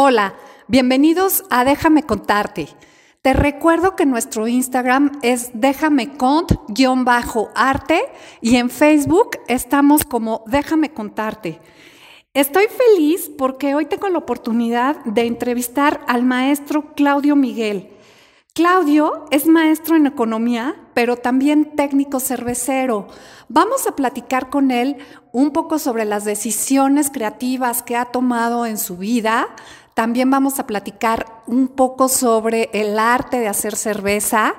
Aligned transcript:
Hola, 0.00 0.34
bienvenidos 0.68 1.42
a 1.50 1.64
Déjame 1.64 2.04
contarte. 2.04 2.68
Te 3.20 3.32
recuerdo 3.32 3.96
que 3.96 4.06
nuestro 4.06 4.46
Instagram 4.46 5.18
es 5.22 5.50
déjame 5.54 6.16
cont-arte 6.16 8.04
y 8.40 8.54
en 8.58 8.70
Facebook 8.70 9.30
estamos 9.48 10.04
como 10.04 10.44
Déjame 10.46 10.92
contarte. 10.92 11.58
Estoy 12.32 12.66
feliz 12.68 13.28
porque 13.36 13.74
hoy 13.74 13.86
tengo 13.86 14.08
la 14.08 14.18
oportunidad 14.18 15.04
de 15.04 15.22
entrevistar 15.22 16.00
al 16.06 16.22
maestro 16.22 16.94
Claudio 16.94 17.34
Miguel. 17.34 17.90
Claudio 18.58 19.26
es 19.30 19.46
maestro 19.46 19.94
en 19.94 20.06
economía, 20.06 20.74
pero 20.92 21.16
también 21.16 21.76
técnico 21.76 22.18
cervecero. 22.18 23.06
Vamos 23.48 23.86
a 23.86 23.94
platicar 23.94 24.50
con 24.50 24.72
él 24.72 24.96
un 25.30 25.52
poco 25.52 25.78
sobre 25.78 26.04
las 26.04 26.24
decisiones 26.24 27.08
creativas 27.08 27.84
que 27.84 27.94
ha 27.94 28.06
tomado 28.06 28.66
en 28.66 28.76
su 28.78 28.96
vida. 28.96 29.46
También 29.98 30.30
vamos 30.30 30.60
a 30.60 30.66
platicar 30.68 31.42
un 31.48 31.66
poco 31.66 32.08
sobre 32.08 32.70
el 32.72 33.00
arte 33.00 33.40
de 33.40 33.48
hacer 33.48 33.74
cerveza 33.74 34.54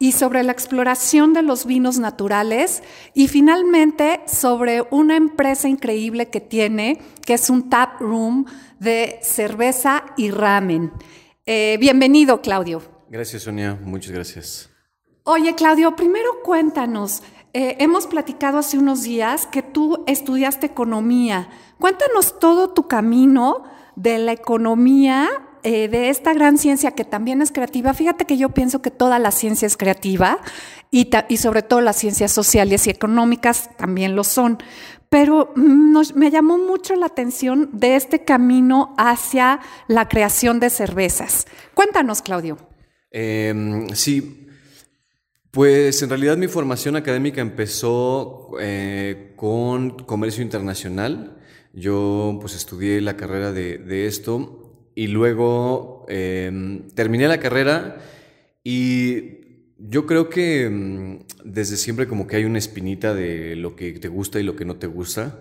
y 0.00 0.10
sobre 0.10 0.42
la 0.42 0.50
exploración 0.50 1.32
de 1.32 1.42
los 1.42 1.64
vinos 1.64 2.00
naturales 2.00 2.82
y 3.14 3.28
finalmente 3.28 4.20
sobre 4.26 4.82
una 4.90 5.14
empresa 5.14 5.68
increíble 5.68 6.28
que 6.28 6.40
tiene, 6.40 7.00
que 7.24 7.34
es 7.34 7.50
un 7.50 7.70
tap 7.70 8.00
room 8.00 8.46
de 8.80 9.20
cerveza 9.22 10.06
y 10.16 10.32
ramen. 10.32 10.90
Eh, 11.46 11.76
bienvenido, 11.78 12.42
Claudio. 12.42 12.82
Gracias, 13.08 13.44
Sonia. 13.44 13.78
Muchas 13.84 14.10
gracias. 14.10 14.70
Oye, 15.22 15.54
Claudio, 15.54 15.94
primero 15.94 16.42
cuéntanos. 16.42 17.22
Eh, 17.52 17.76
hemos 17.78 18.08
platicado 18.08 18.58
hace 18.58 18.76
unos 18.76 19.04
días 19.04 19.46
que 19.46 19.62
tú 19.62 20.02
estudiaste 20.08 20.66
economía. 20.66 21.48
Cuéntanos 21.78 22.40
todo 22.40 22.70
tu 22.70 22.88
camino 22.88 23.70
de 24.00 24.18
la 24.18 24.32
economía, 24.32 25.28
eh, 25.62 25.88
de 25.88 26.08
esta 26.08 26.32
gran 26.32 26.56
ciencia 26.56 26.92
que 26.92 27.04
también 27.04 27.42
es 27.42 27.52
creativa. 27.52 27.92
Fíjate 27.92 28.24
que 28.24 28.38
yo 28.38 28.48
pienso 28.48 28.80
que 28.80 28.90
toda 28.90 29.18
la 29.18 29.30
ciencia 29.30 29.66
es 29.66 29.76
creativa 29.76 30.38
y, 30.90 31.10
y 31.28 31.36
sobre 31.36 31.62
todo 31.62 31.82
las 31.82 31.96
ciencias 31.96 32.32
sociales 32.32 32.86
y 32.86 32.90
económicas 32.90 33.76
también 33.76 34.16
lo 34.16 34.24
son. 34.24 34.58
Pero 35.10 35.52
mm, 35.54 35.98
me 36.14 36.30
llamó 36.30 36.56
mucho 36.56 36.94
la 36.94 37.06
atención 37.06 37.68
de 37.72 37.96
este 37.96 38.24
camino 38.24 38.94
hacia 38.96 39.60
la 39.86 40.08
creación 40.08 40.60
de 40.60 40.70
cervezas. 40.70 41.46
Cuéntanos, 41.74 42.22
Claudio. 42.22 42.56
Em, 43.10 43.88
sí, 43.90 44.46
pues 45.50 46.00
en 46.02 46.08
realidad 46.08 46.36
mi 46.36 46.46
formación 46.46 46.96
académica 46.96 47.40
empezó 47.40 48.52
eh, 48.60 49.34
con 49.36 49.90
comercio 50.04 50.42
internacional. 50.42 51.39
Yo 51.72 52.38
pues 52.40 52.54
estudié 52.54 53.00
la 53.00 53.16
carrera 53.16 53.52
de, 53.52 54.06
esto 54.06 54.90
y 54.94 55.06
luego 55.06 56.04
em, 56.08 56.88
terminé 56.90 57.28
la 57.28 57.38
carrera 57.38 57.98
y 58.64 59.40
yo 59.78 60.06
creo 60.06 60.28
que 60.28 60.64
em, 60.64 61.20
desde 61.44 61.76
siempre 61.76 62.08
como 62.08 62.26
que 62.26 62.36
hay 62.36 62.44
una 62.44 62.58
espinita 62.58 63.14
de 63.14 63.56
lo 63.56 63.76
que 63.76 63.92
te 63.92 64.08
gusta 64.08 64.40
y 64.40 64.42
lo 64.42 64.56
que 64.56 64.64
no 64.64 64.76
te 64.76 64.86
gusta. 64.86 65.40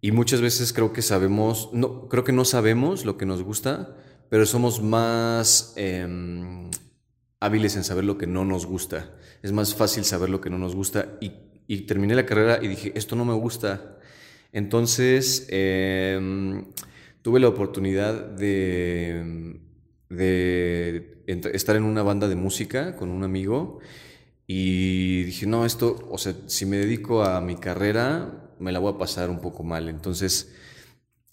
Y 0.00 0.12
muchas 0.12 0.40
veces 0.40 0.72
creo 0.72 0.92
que 0.92 1.02
sabemos, 1.02 1.70
no, 1.72 2.08
creo 2.08 2.22
que 2.22 2.32
no 2.32 2.44
sabemos 2.44 3.04
lo 3.04 3.16
que 3.16 3.26
nos 3.26 3.42
gusta, 3.42 3.96
pero 4.28 4.46
somos 4.46 4.82
más 4.82 5.74
hábiles 7.40 7.76
en 7.76 7.84
saber 7.84 8.04
lo 8.04 8.18
que 8.18 8.26
no 8.26 8.44
nos 8.44 8.66
gusta. 8.66 9.14
Es 9.42 9.52
más 9.52 9.74
fácil 9.74 10.04
saber 10.04 10.30
lo 10.30 10.40
que 10.40 10.50
no 10.50 10.58
nos 10.58 10.74
gusta. 10.74 11.18
Y, 11.20 11.30
terminé 11.86 12.14
la 12.14 12.26
carrera 12.26 12.60
y 12.62 12.68
dije, 12.68 12.92
esto 12.94 13.16
no 13.16 13.24
me 13.24 13.34
gusta. 13.34 13.95
Entonces, 14.56 15.46
em, 15.50 16.64
tuve 17.20 17.40
la 17.40 17.48
oportunidad 17.48 18.14
de, 18.14 19.60
estar 21.52 21.76
en 21.76 21.82
una 21.82 22.02
banda 22.02 22.26
de 22.26 22.36
música 22.36 22.96
con 22.96 23.10
un 23.10 23.22
amigo 23.22 23.80
y 24.46 25.24
dije, 25.24 25.44
no, 25.46 25.66
esto, 25.66 26.08
o 26.10 26.16
sea, 26.16 26.34
si 26.46 26.64
me 26.64 26.78
dedico 26.78 27.22
a 27.22 27.42
mi 27.42 27.56
carrera, 27.56 28.54
me 28.58 28.72
la 28.72 28.78
voy 28.78 28.94
a 28.94 28.98
pasar 28.98 29.28
un 29.28 29.40
poco 29.40 29.62
mal. 29.62 29.90
Entonces, 29.90 30.54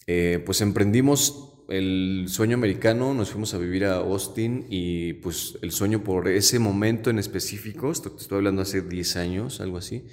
eh, 0.06 0.42
pues 0.44 0.60
emprendimos 0.60 1.64
el 1.70 2.26
sueño 2.28 2.56
americano, 2.58 3.14
nos 3.14 3.30
fuimos 3.30 3.54
a 3.54 3.58
vivir 3.58 3.86
a 3.86 3.94
Austin 4.00 4.66
y 4.68 5.14
pues 5.14 5.58
el 5.62 5.72
sueño 5.72 6.04
por 6.04 6.28
ese 6.28 6.58
momento 6.58 7.08
en 7.08 7.18
específico, 7.18 7.90
estoy 7.90 8.10
hablando 8.36 8.60
hace 8.60 8.82
10 8.82 9.16
años, 9.16 9.62
algo 9.62 9.78
así, 9.78 10.04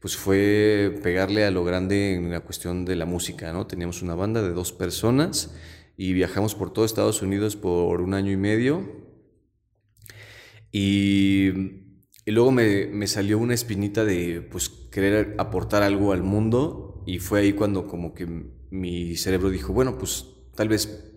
pues 0.00 0.16
fue 0.16 0.98
pegarle 1.02 1.44
a 1.44 1.50
lo 1.50 1.64
grande 1.64 2.14
en 2.14 2.30
la 2.30 2.40
cuestión 2.40 2.84
de 2.84 2.96
la 2.96 3.06
música, 3.06 3.52
¿no? 3.52 3.66
Teníamos 3.66 4.02
una 4.02 4.14
banda 4.14 4.42
de 4.42 4.50
dos 4.50 4.72
personas 4.72 5.54
y 5.96 6.12
viajamos 6.12 6.54
por 6.54 6.72
todo 6.72 6.84
Estados 6.84 7.22
Unidos 7.22 7.56
por 7.56 8.00
un 8.00 8.14
año 8.14 8.32
y 8.32 8.36
medio 8.36 9.10
y, 10.72 11.50
luego 12.26 12.52
me, 12.52 12.86
me 12.86 13.06
salió 13.06 13.38
una 13.38 13.54
espinita 13.54 14.04
de 14.04 14.40
pues 14.40 14.68
querer 14.68 15.34
aportar 15.38 15.82
algo 15.82 16.12
al 16.12 16.22
mundo 16.22 17.02
y 17.06 17.18
fue 17.18 17.40
ahí 17.40 17.52
cuando 17.52 17.86
como 17.86 18.14
que 18.14 18.26
mi 18.70 19.16
cerebro 19.16 19.50
dijo, 19.50 19.72
bueno, 19.72 19.98
pues 19.98 20.26
tal 20.54 20.68
vez 20.68 21.10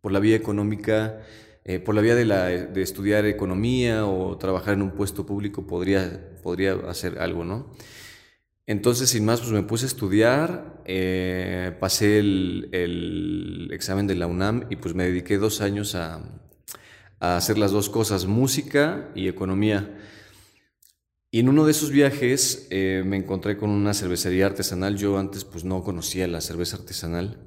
por 0.00 0.12
la 0.12 0.20
vía 0.20 0.36
económica, 0.36 1.20
eh, 1.64 1.78
por 1.78 1.94
la 1.94 2.00
vía 2.00 2.14
de, 2.14 2.24
la, 2.24 2.46
de, 2.46 2.82
estudiar 2.82 3.26
economía 3.26 4.06
o 4.06 4.36
trabajar 4.38 4.74
en 4.74 4.82
un 4.82 4.92
puesto 4.92 5.26
público 5.26 5.66
podría, 5.66 6.36
podría 6.42 6.74
hacer 6.88 7.18
algo, 7.18 7.44
¿no? 7.44 7.72
Entonces, 8.66 9.10
sin 9.10 9.24
más, 9.24 9.40
pues 9.40 9.52
me 9.52 9.62
puse 9.62 9.86
a 9.86 9.88
estudiar, 9.88 10.82
eh, 10.86 11.76
pasé 11.78 12.18
el, 12.18 13.68
examen 13.72 14.06
de 14.06 14.16
la 14.16 14.26
UNAM 14.26 14.66
y 14.70 14.76
pues 14.76 14.94
me 14.94 15.04
dediqué 15.04 15.38
dos 15.38 15.60
años 15.60 15.94
a, 15.94 16.20
a 17.20 17.36
hacer 17.36 17.58
las 17.58 17.70
dos 17.70 17.88
cosas, 17.88 18.26
música 18.26 19.10
y 19.14 19.28
economía. 19.28 19.96
Y 21.30 21.40
en 21.40 21.50
uno 21.50 21.66
de 21.66 21.72
esos 21.72 21.90
viajes 21.90 22.66
eh, 22.70 23.02
me 23.04 23.18
encontré 23.18 23.58
con 23.58 23.68
una 23.68 23.92
cervecería 23.92 24.46
artesanal. 24.46 24.96
Yo 24.96 25.18
antes 25.18 25.44
pues 25.44 25.64
no 25.64 25.82
conocía 25.82 26.26
la 26.28 26.40
cerveza 26.40 26.76
artesanal. 26.78 27.46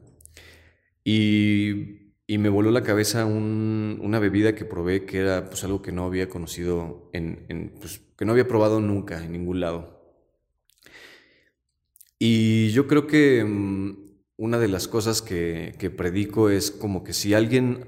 Y, 1.04 1.98
me 2.28 2.50
voló 2.50 2.70
la 2.70 2.84
cabeza 2.84 3.26
una 3.26 4.20
bebida 4.20 4.54
que 4.54 4.64
probé 4.64 5.06
que 5.06 5.18
era 5.18 5.50
pues, 5.50 5.64
algo 5.64 5.82
que 5.82 5.92
no 5.92 6.06
había 6.06 6.30
conocido, 6.30 7.10
en, 7.12 7.74
pues, 7.80 8.02
que 8.16 8.26
no 8.26 8.34
había 8.34 8.48
probado 8.48 8.80
nunca 8.80 9.26
en 9.26 9.32
ningún 9.32 9.60
lado. 9.60 9.99
Y 12.20 12.70
yo 12.72 12.86
creo 12.88 13.08
que 13.08 13.44
mm, 13.44 13.98
una 14.38 14.60
de 14.60 14.68
las 14.68 14.88
cosas 14.88 15.22
que, 15.22 15.74
que, 15.80 15.90
predico 15.90 16.50
es 16.50 16.70
como 16.70 17.04
que 17.04 17.14
si 17.14 17.34
alguien 17.34 17.86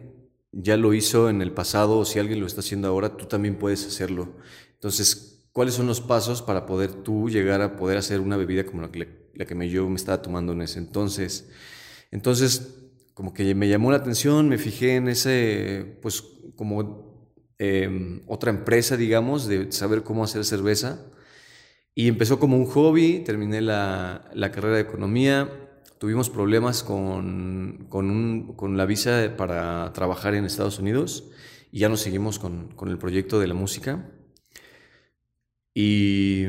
ya 0.54 0.78
lo 0.78 0.94
hizo 0.94 1.30
en 1.30 1.42
el 1.42 1.52
pasado 1.52 2.00
o 2.00 2.06
si 2.06 2.20
alguien 2.20 2.40
lo 2.40 2.48
está 2.48 2.62
haciendo 2.62 2.88
ahora, 2.88 3.18
tú 3.18 3.26
también 3.26 3.56
puedes 3.56 3.86
hacerlo. 3.86 4.36
Entonces, 4.74 5.44
¿cuáles 5.52 5.76
son 5.76 5.88
los 5.88 6.02
pasos 6.02 6.42
para 6.42 6.66
poder 6.66 6.92
tú 6.92 7.30
llegar 7.30 7.62
a 7.62 7.76
poder 7.76 7.98
hacer 7.98 8.20
una 8.20 8.38
bebida 8.38 8.66
como 8.66 8.82
la 8.82 8.92
que, 8.92 9.30
la 9.36 9.46
que 9.46 9.70
yo 9.70 9.88
me 9.90 9.96
estaba 9.96 10.22
tomando 10.22 10.54
en 10.54 10.62
ese 10.62 10.80
entonces? 10.80 11.50
Entonces, 12.10 12.82
como 13.14 13.34
que 13.34 13.54
me 13.56 13.70
llamó 13.70 13.92
la 13.92 13.98
atención, 13.98 14.50
me 14.50 14.58
fijé 14.58 14.96
en 14.96 15.08
ese, 15.08 15.98
pues 16.02 16.24
como 16.56 17.30
em, 17.58 18.22
otra 18.28 18.52
empresa, 18.52 18.98
digamos, 18.98 19.48
de 19.48 19.72
saber 19.72 20.04
cómo 20.04 20.24
hacer 20.24 20.44
cerveza. 20.46 21.06
Y 21.94 22.08
empezó 22.08 22.40
como 22.40 22.58
un 22.58 22.66
hobby, 22.66 23.20
terminé 23.20 23.62
la, 23.62 24.30
la 24.34 24.52
carrera 24.52 24.76
de 24.76 24.82
economía, 24.82 25.50
tuvimos 25.98 26.30
problemas 26.30 26.84
con, 26.84 27.88
con, 27.90 28.78
la 28.78 28.86
visa 28.86 29.36
para 29.38 29.92
trabajar 29.94 30.34
en 30.34 30.46
Estados 30.46 30.80
Unidos 30.80 31.30
y 31.72 31.80
ya 31.80 31.90
nos 31.90 32.00
seguimos 32.00 32.40
con, 32.40 32.70
con 32.76 32.90
el 32.90 32.98
proyecto 32.98 33.40
de 33.40 33.48
la 33.48 33.54
música. 33.54 34.10
Y, 35.74 36.46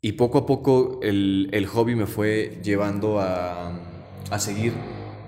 y 0.00 0.12
poco 0.12 0.38
a 0.38 0.46
poco 0.46 1.00
el, 1.02 1.48
el 1.52 1.66
hobby 1.66 1.94
me 1.94 2.06
fue 2.06 2.60
llevando 2.62 3.20
a 3.20 3.90
a 4.30 4.38
seguir 4.38 4.72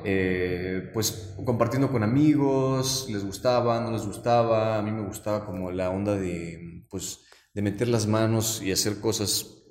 eh, 0.04 0.90
pues 0.94 1.34
compartiendo 1.44 1.90
con 1.90 2.02
amigos, 2.02 3.06
les 3.10 3.24
gustaba, 3.24 3.80
no 3.80 3.90
les 3.90 4.06
gustaba, 4.06 4.78
a 4.78 4.82
mí 4.82 4.90
me 4.90 5.02
gustaba 5.02 5.44
como 5.44 5.70
la 5.70 5.90
onda 5.90 6.16
de 6.16 6.84
pues 6.88 7.25
de 7.56 7.62
meter 7.62 7.88
las 7.88 8.06
manos 8.06 8.60
y 8.62 8.70
hacer 8.70 9.00
cosas, 9.00 9.64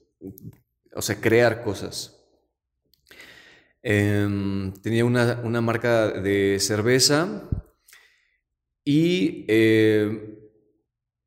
o 0.96 1.04
sea, 1.04 1.22
crear 1.22 1.62
cosas. 1.62 2.20
Em, 3.84 4.74
tenía 4.82 5.06
una, 5.06 5.62
marca 5.62 6.10
de 6.10 6.58
cerveza 6.60 7.48
y 8.84 9.46
eh, 9.48 10.36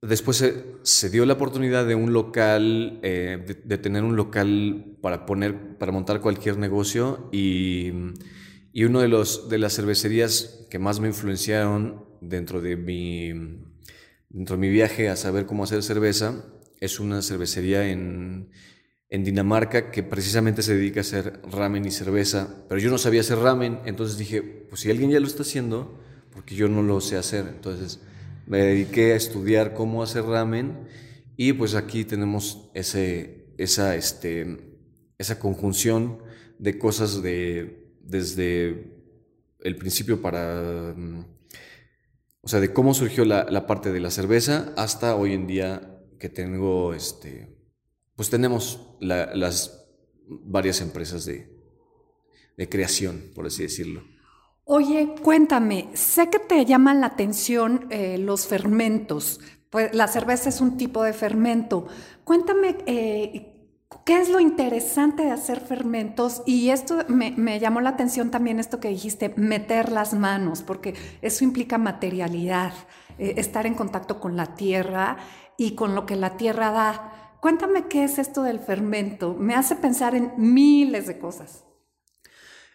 después 0.02 0.44
se, 0.82 1.10
dio 1.10 1.24
la 1.26 1.34
oportunidad 1.34 1.86
de 1.86 1.94
un 1.94 2.12
local, 2.12 2.98
eh, 3.04 3.60
de, 3.64 3.78
tener 3.78 4.02
un 4.02 4.16
local 4.16 4.98
para 5.00 5.26
poner, 5.26 5.78
para 5.78 5.92
montar 5.92 6.20
cualquier 6.20 6.58
negocio 6.58 7.28
y, 7.30 7.92
y 8.72 8.82
uno 8.82 9.00
de 9.00 9.06
los 9.06 9.48
de 9.48 9.58
las 9.58 9.76
cervecerías 9.76 10.66
que 10.68 10.80
más 10.80 10.98
me 10.98 11.06
influenciaron 11.06 12.04
dentro 12.20 12.60
de 12.60 12.76
mi 12.76 13.67
dentro 14.30 14.56
de 14.56 14.60
mi 14.60 14.68
viaje 14.68 15.08
a 15.08 15.16
saber 15.16 15.46
cómo 15.46 15.64
hacer 15.64 15.82
cerveza 15.82 16.44
es 16.80 17.00
una 17.00 17.22
cervecería 17.22 17.88
en, 17.88 18.50
Dinamarca 19.10 19.90
que 19.90 20.02
precisamente 20.02 20.62
se 20.62 20.74
dedica 20.74 21.00
a 21.00 21.02
hacer 21.02 21.40
ramen 21.50 21.86
y 21.86 21.90
cerveza, 21.90 22.62
pero 22.68 22.78
yo 22.78 22.90
no 22.90 22.98
sabía 22.98 23.22
hacer 23.22 23.38
ramen, 23.38 23.80
entonces 23.86 24.18
dije, 24.18 24.42
pues 24.42 24.82
si 24.82 24.90
alguien 24.90 25.10
ya 25.10 25.18
lo 25.18 25.26
está 25.26 25.44
haciendo, 25.44 25.98
porque 26.30 26.54
yo 26.54 26.68
no 26.68 26.82
lo 26.82 27.00
sé 27.00 27.16
hacer, 27.16 27.46
entonces 27.48 28.00
me 28.46 28.58
dediqué 28.58 29.12
a 29.12 29.16
estudiar 29.16 29.72
cómo 29.72 30.02
hacer 30.02 30.24
ramen 30.24 30.86
y 31.38 31.54
pues 31.54 31.74
aquí 31.74 32.04
tenemos 32.04 32.68
ese, 32.74 33.46
esa, 33.56 33.96
este, 33.96 34.76
esa 35.16 35.38
conjunción 35.38 36.18
de 36.58 36.78
cosas 36.78 37.22
de, 37.22 37.88
desde 38.02 38.92
el 39.60 39.76
principio 39.76 40.20
para, 40.20 40.94
mm, 40.94 41.24
o 42.48 42.50
sea, 42.50 42.60
de 42.60 42.72
cómo 42.72 42.94
surgió 42.94 43.26
la, 43.26 43.44
la 43.44 43.66
parte 43.66 43.92
de 43.92 44.00
la 44.00 44.10
cerveza 44.10 44.72
hasta 44.78 45.14
hoy 45.14 45.34
en 45.34 45.46
día 45.46 46.00
que 46.18 46.30
tengo 46.30 46.94
este, 46.94 47.54
pues 48.16 48.30
tenemos 48.30 48.96
las 49.00 49.86
varias 50.26 50.80
empresas 50.80 51.26
de, 51.26 51.46
creación, 52.70 53.22
por 53.34 53.44
así 53.44 53.64
decirlo. 53.64 54.02
Oye, 54.64 55.14
cuéntame, 55.22 55.90
sé 55.92 56.30
que 56.30 56.38
te 56.38 56.64
llaman 56.64 57.02
la 57.02 57.08
atención 57.08 57.86
eh, 57.90 58.16
los 58.16 58.46
fermentos. 58.46 59.40
Pues 59.68 59.94
la 59.94 60.08
cerveza 60.08 60.48
es 60.48 60.62
un 60.62 60.78
tipo 60.78 61.02
de 61.02 61.12
fermento. 61.12 61.86
Cuéntame, 62.24 62.78
eh, 62.86 63.57
¿qué 64.04 64.20
es 64.20 64.28
lo 64.28 64.40
interesante 64.40 65.24
de 65.24 65.30
hacer 65.30 65.60
fermentos? 65.60 66.42
Y 66.46 66.70
esto 66.70 67.04
me, 67.08 67.60
llamó 67.60 67.80
la 67.80 67.90
atención 67.90 68.30
también 68.30 68.58
esto 68.58 68.80
que 68.80 68.88
dijiste, 68.88 69.32
meter 69.36 69.90
las 69.92 70.14
manos, 70.14 70.62
porque 70.62 70.94
eso 71.22 71.44
implica 71.44 71.78
materialidad, 71.78 72.72
eh, 73.18 73.34
estar 73.36 73.66
en 73.66 73.74
contacto 73.74 74.20
con 74.20 74.36
la 74.36 74.54
tierra 74.54 75.18
y 75.56 75.74
con 75.74 75.94
lo 75.94 76.06
que 76.06 76.16
la 76.16 76.36
tierra 76.36 76.70
da. 76.70 77.36
Cuéntame 77.40 77.86
qué 77.88 78.04
es 78.04 78.18
esto 78.18 78.42
del 78.42 78.58
fermento. 78.58 79.34
Me 79.34 79.54
hace 79.54 79.76
pensar 79.76 80.14
en 80.14 80.32
miles 80.36 81.06
de 81.06 81.18
cosas. 81.18 81.64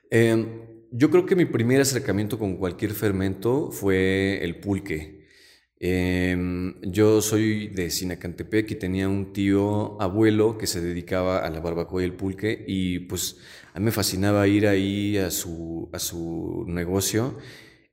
Em, 0.09 0.62
yo 0.92 1.09
creo 1.09 1.25
que 1.25 1.36
mi 1.36 1.45
primer 1.45 1.81
acercamiento 1.81 2.38
con 2.38 2.57
cualquier 2.57 2.92
fermento 2.92 3.71
fue 3.71 4.44
el 4.44 4.59
pulque. 4.59 5.22
Em, 5.85 6.80
yo 6.81 7.21
soy 7.21 7.68
de 7.68 7.89
Sinacantepec 7.89 8.71
y 8.71 8.75
tenía 8.75 9.09
un 9.09 9.33
tío 9.33 10.01
abuelo 10.01 10.57
que 10.57 10.65
se 10.65 10.80
dedicaba 10.80 11.39
a 11.39 11.50
la 11.50 11.59
barbacoa 11.59 12.01
y 12.01 12.06
el 12.06 12.13
pulque 12.13 12.63
y 12.65 13.00
pues 13.00 13.35
a 13.74 13.80
mí 13.80 13.85
me 13.85 13.91
fascinaba 13.91 14.47
ir 14.47 14.65
ahí 14.65 15.18
a 15.18 15.30
su, 15.30 15.89
a 15.91 16.00
su 16.00 16.63
negocio 16.69 17.38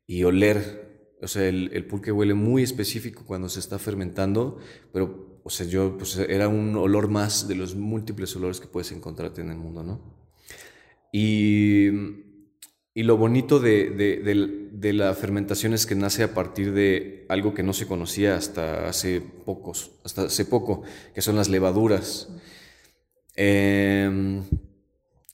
y 0.06 0.22
oler. 0.22 1.16
O 1.20 1.26
sea, 1.26 1.48
el, 1.48 1.70
el 1.72 1.84
pulque 1.84 2.12
huele 2.12 2.34
muy 2.34 2.62
específico 2.62 3.24
cuando 3.26 3.48
se 3.48 3.58
está 3.58 3.80
fermentando, 3.80 4.58
pero 4.92 5.40
o 5.42 5.50
sea, 5.50 5.66
yo, 5.66 5.98
pues 5.98 6.16
era 6.16 6.46
un 6.46 6.76
olor 6.76 7.08
más 7.08 7.48
de 7.48 7.56
los 7.56 7.74
múltiples 7.74 8.36
olores 8.36 8.60
que 8.60 8.68
puedes 8.68 8.92
encontrarte 8.92 9.40
en 9.40 9.50
el 9.50 9.56
mundo, 9.56 9.82
¿no? 9.82 10.00
Y, 11.12 11.88
y 13.00 13.02
lo 13.02 13.16
bonito 13.16 13.60
de, 13.60 14.92
la 14.92 15.14
fermentación 15.14 15.72
es 15.72 15.86
que 15.86 15.94
nace 15.94 16.22
a 16.22 16.34
partir 16.34 16.74
de 16.74 17.24
algo 17.30 17.54
que 17.54 17.62
no 17.62 17.72
se 17.72 17.86
conocía 17.86 18.36
hasta 18.36 18.90
hace 18.90 19.22
pocos, 19.22 19.92
hasta 20.04 20.24
hace 20.24 20.44
poco, 20.44 20.82
que 21.14 21.22
son 21.22 21.36
las 21.36 21.48
levaduras. 21.48 22.28
Em, 23.36 24.42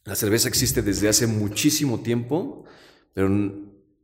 la 0.04 0.14
cerveza 0.14 0.48
existe 0.48 0.80
desde 0.80 1.08
hace 1.08 1.26
muchísimo 1.26 1.98
tiempo, 2.02 2.66
pero 3.14 3.28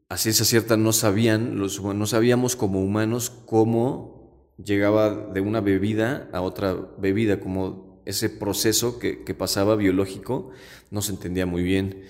a 0.09 0.17
ciencia 0.17 0.45
cierta 0.45 0.77
no 0.77 0.93
sabían, 0.93 1.57
los, 1.57 1.81
no 1.81 2.07
sabíamos 2.09 2.57
como 2.57 2.83
humanos 2.83 3.31
cómo 3.47 4.51
llegaba 4.57 5.09
de 5.33 5.41
una 5.41 5.61
bebida 5.61 6.29
a 6.33 6.41
otra 6.41 6.75
bebida, 6.99 7.39
como 7.39 8.03
ese 8.07 8.29
proceso 8.29 8.99
que, 8.99 9.15
pasaba 9.39 9.77
biológico 9.77 10.51
no 10.91 11.01
se 11.01 11.13
entendía 11.13 11.47
muy 11.47 11.63
bien. 11.63 12.03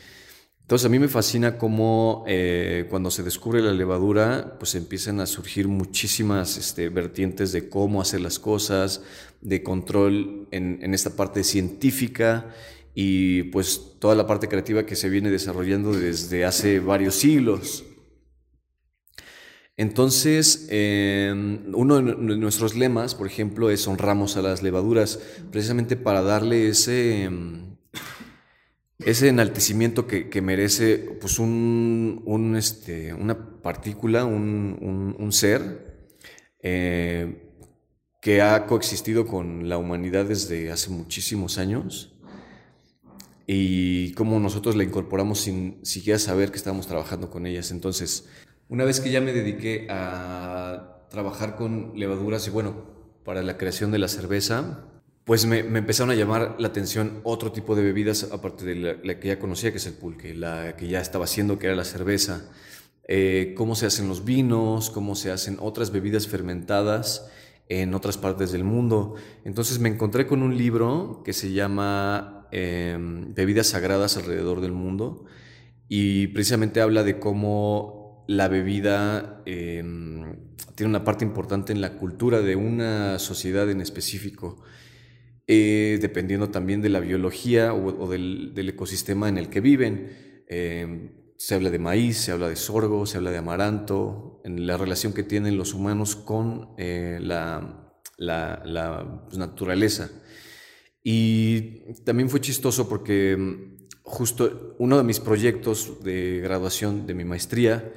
Entonces 0.72 0.86
a 0.86 0.88
mí 0.88 0.98
me 0.98 1.08
fascina 1.08 1.58
cómo 1.58 2.24
eh, 2.26 2.86
cuando 2.88 3.10
se 3.10 3.22
descubre 3.22 3.60
la 3.60 3.74
levadura, 3.74 4.56
pues 4.58 4.74
empiezan 4.74 5.20
a 5.20 5.26
surgir 5.26 5.68
muchísimas 5.68 6.56
este, 6.56 6.88
vertientes 6.88 7.52
de 7.52 7.68
cómo 7.68 8.00
hacer 8.00 8.22
las 8.22 8.38
cosas, 8.38 9.02
de 9.42 9.62
control 9.62 10.48
en, 10.50 10.94
esta 10.94 11.14
parte 11.14 11.44
científica 11.44 12.54
y 12.94 13.42
pues 13.42 13.98
toda 13.98 14.14
la 14.14 14.26
parte 14.26 14.48
creativa 14.48 14.86
que 14.86 14.96
se 14.96 15.10
viene 15.10 15.30
desarrollando 15.30 15.92
desde 15.92 16.46
hace 16.46 16.80
varios 16.80 17.16
siglos. 17.16 17.84
Entonces, 19.76 20.68
em, 20.70 21.70
uno 21.74 22.00
de 22.00 22.36
nuestros 22.38 22.74
lemas, 22.76 23.14
por 23.14 23.26
ejemplo, 23.26 23.68
es 23.68 23.86
honramos 23.86 24.38
a 24.38 24.42
las 24.42 24.62
levaduras, 24.62 25.20
precisamente 25.50 25.96
para 25.96 26.22
darle 26.22 26.68
ese, 26.68 27.24
em, 27.24 27.71
ese 29.06 29.28
enaltecimiento 29.28 30.06
que, 30.06 30.42
merece 30.42 30.98
pues 31.20 31.38
un, 31.38 32.54
este, 32.56 33.12
una 33.14 33.60
partícula, 33.62 34.24
un, 34.24 35.28
ser 35.32 36.08
eh, 36.60 37.48
que 38.20 38.42
ha 38.42 38.66
coexistido 38.66 39.26
con 39.26 39.68
la 39.68 39.78
humanidad 39.78 40.26
desde 40.26 40.70
hace 40.70 40.90
muchísimos 40.90 41.58
años 41.58 42.14
y 43.46 44.12
cómo 44.12 44.38
nosotros 44.38 44.76
la 44.76 44.84
incorporamos 44.84 45.40
sin 45.40 45.84
siquiera 45.84 46.18
saber 46.18 46.50
que 46.50 46.56
estábamos 46.56 46.86
trabajando 46.86 47.30
con 47.30 47.46
ellas. 47.46 47.70
Entonces, 47.70 48.28
una 48.68 48.84
vez 48.84 49.00
que 49.00 49.10
ya 49.10 49.20
me 49.20 49.32
dediqué 49.32 49.86
a 49.90 51.06
trabajar 51.10 51.56
con 51.56 51.92
levaduras 51.96 52.46
y 52.46 52.50
bueno, 52.50 52.86
para 53.24 53.42
la 53.42 53.58
creación 53.58 53.90
de 53.90 53.98
la 53.98 54.08
cerveza, 54.08 54.86
pues 55.24 55.46
me, 55.46 55.60
empezaron 55.60 56.10
a 56.10 56.14
llamar 56.14 56.56
la 56.58 56.68
atención 56.68 57.20
otro 57.22 57.52
tipo 57.52 57.76
de 57.76 57.82
bebidas 57.82 58.28
aparte 58.32 58.64
de 58.64 58.98
la, 59.02 59.20
que 59.20 59.28
ya 59.28 59.38
conocía, 59.38 59.70
que 59.70 59.78
es 59.78 59.86
el 59.86 59.94
pulque, 59.94 60.34
la 60.34 60.76
que 60.76 60.88
ya 60.88 61.00
estaba 61.00 61.24
haciendo, 61.24 61.58
que 61.58 61.66
era 61.66 61.76
la 61.76 61.84
cerveza, 61.84 62.50
eh, 63.06 63.54
cómo 63.56 63.74
se 63.74 63.86
hacen 63.86 64.08
los 64.08 64.24
vinos, 64.24 64.90
cómo 64.90 65.14
se 65.14 65.30
hacen 65.30 65.58
otras 65.60 65.92
bebidas 65.92 66.26
fermentadas 66.26 67.30
en 67.68 67.94
otras 67.94 68.18
partes 68.18 68.52
del 68.52 68.64
mundo. 68.64 69.14
Entonces 69.44 69.78
me 69.78 69.88
encontré 69.88 70.26
con 70.26 70.42
un 70.42 70.56
libro 70.56 71.22
que 71.24 71.32
se 71.32 71.52
llama 71.52 72.48
em, 72.50 73.32
Bebidas 73.34 73.68
Sagradas 73.68 74.16
alrededor 74.16 74.60
del 74.60 74.72
mundo 74.72 75.24
y 75.88 76.28
precisamente 76.28 76.80
habla 76.80 77.02
de 77.02 77.18
cómo 77.18 78.24
la 78.28 78.48
bebida 78.48 79.42
em, 79.46 80.36
tiene 80.74 80.90
una 80.90 81.04
parte 81.04 81.24
importante 81.24 81.72
en 81.72 81.80
la 81.80 81.96
cultura 81.96 82.40
de 82.40 82.56
una 82.56 83.18
sociedad 83.18 83.70
en 83.70 83.80
específico, 83.80 84.62
eh, 85.46 85.98
dependiendo 86.00 86.50
también 86.50 86.80
de 86.82 86.88
la 86.88 87.00
biología 87.00 87.74
o, 87.74 88.08
del, 88.08 88.52
ecosistema 88.56 89.28
en 89.28 89.38
el 89.38 89.48
que 89.48 89.60
viven. 89.60 90.44
Em, 90.48 91.10
se 91.36 91.56
habla 91.56 91.70
de 91.70 91.78
maíz, 91.78 92.18
se 92.18 92.30
habla 92.30 92.48
de 92.48 92.56
sorgo, 92.56 93.04
se 93.06 93.16
habla 93.16 93.32
de 93.32 93.38
amaranto, 93.38 94.40
en 94.44 94.66
la 94.66 94.76
relación 94.76 95.12
que 95.12 95.24
tienen 95.24 95.56
los 95.56 95.74
humanos 95.74 96.14
con 96.14 96.70
eh, 96.78 97.18
la, 97.20 97.98
pues, 98.16 99.38
naturaleza. 99.38 100.10
Y 101.02 101.92
también 102.04 102.30
fue 102.30 102.40
chistoso 102.40 102.88
porque 102.88 103.32
em, 103.32 103.78
justo 104.02 104.76
uno 104.78 104.96
de 104.96 105.02
mis 105.02 105.18
proyectos 105.18 106.04
de 106.04 106.40
graduación 106.40 107.06
de 107.06 107.14
mi 107.14 107.24
maestría 107.24 107.92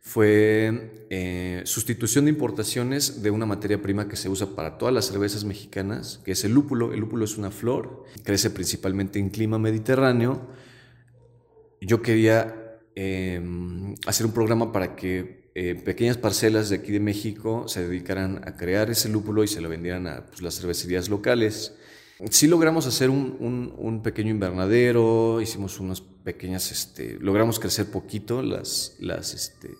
fue 0.00 1.06
eh, 1.10 1.62
sustitución 1.64 2.24
de 2.24 2.30
importaciones 2.30 3.22
de 3.22 3.30
una 3.30 3.46
materia 3.46 3.82
prima 3.82 4.08
que 4.08 4.16
se 4.16 4.28
usa 4.28 4.54
para 4.54 4.78
todas 4.78 4.94
las 4.94 5.06
cervezas 5.06 5.44
mexicanas, 5.44 6.20
que 6.24 6.32
es 6.32 6.44
el 6.44 6.52
lúpulo. 6.52 6.92
El 6.92 7.00
lúpulo 7.00 7.24
es 7.24 7.36
una 7.36 7.50
flor, 7.50 8.04
crece 8.24 8.50
principalmente 8.50 9.18
en 9.18 9.28
clima 9.28 9.58
mediterráneo. 9.58 10.48
Yo 11.80 12.00
quería 12.02 12.80
em, 12.94 13.94
hacer 14.06 14.26
un 14.26 14.32
programa 14.32 14.72
para 14.72 14.96
que 14.96 15.50
eh, 15.54 15.74
pequeñas 15.74 16.16
parcelas 16.16 16.68
de 16.68 16.76
aquí 16.76 16.92
de 16.92 17.00
México 17.00 17.66
se 17.66 17.86
dedicaran 17.86 18.42
a 18.46 18.56
crear 18.56 18.90
ese 18.90 19.08
lúpulo 19.08 19.42
y 19.42 19.48
se 19.48 19.60
lo 19.60 19.68
vendieran 19.68 20.06
a 20.06 20.26
pues, 20.26 20.40
las 20.40 20.58
cervecerías 20.58 21.08
locales. 21.08 21.74
Sí 22.30 22.46
logramos 22.46 22.86
hacer 22.86 23.10
un, 23.10 24.00
pequeño 24.02 24.30
invernadero, 24.30 25.40
hicimos 25.40 25.78
unas 25.80 26.00
pequeñas, 26.00 26.72
este, 26.72 27.16
logramos 27.20 27.60
crecer 27.60 27.90
poquito 27.90 28.42
las, 28.42 28.96
las, 28.98 29.34
este, 29.34 29.70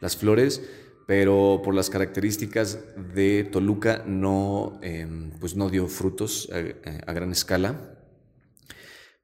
las 0.00 0.16
flores, 0.16 0.62
pero 1.06 1.60
por 1.62 1.74
las 1.74 1.90
características 1.90 2.80
de 3.14 3.44
Toluca 3.44 4.02
no, 4.06 4.78
em, 4.82 5.30
pues 5.38 5.54
no 5.56 5.70
dio 5.70 5.86
frutos 5.88 6.50
a, 6.52 7.12
gran 7.12 7.30
escala. 7.30 7.98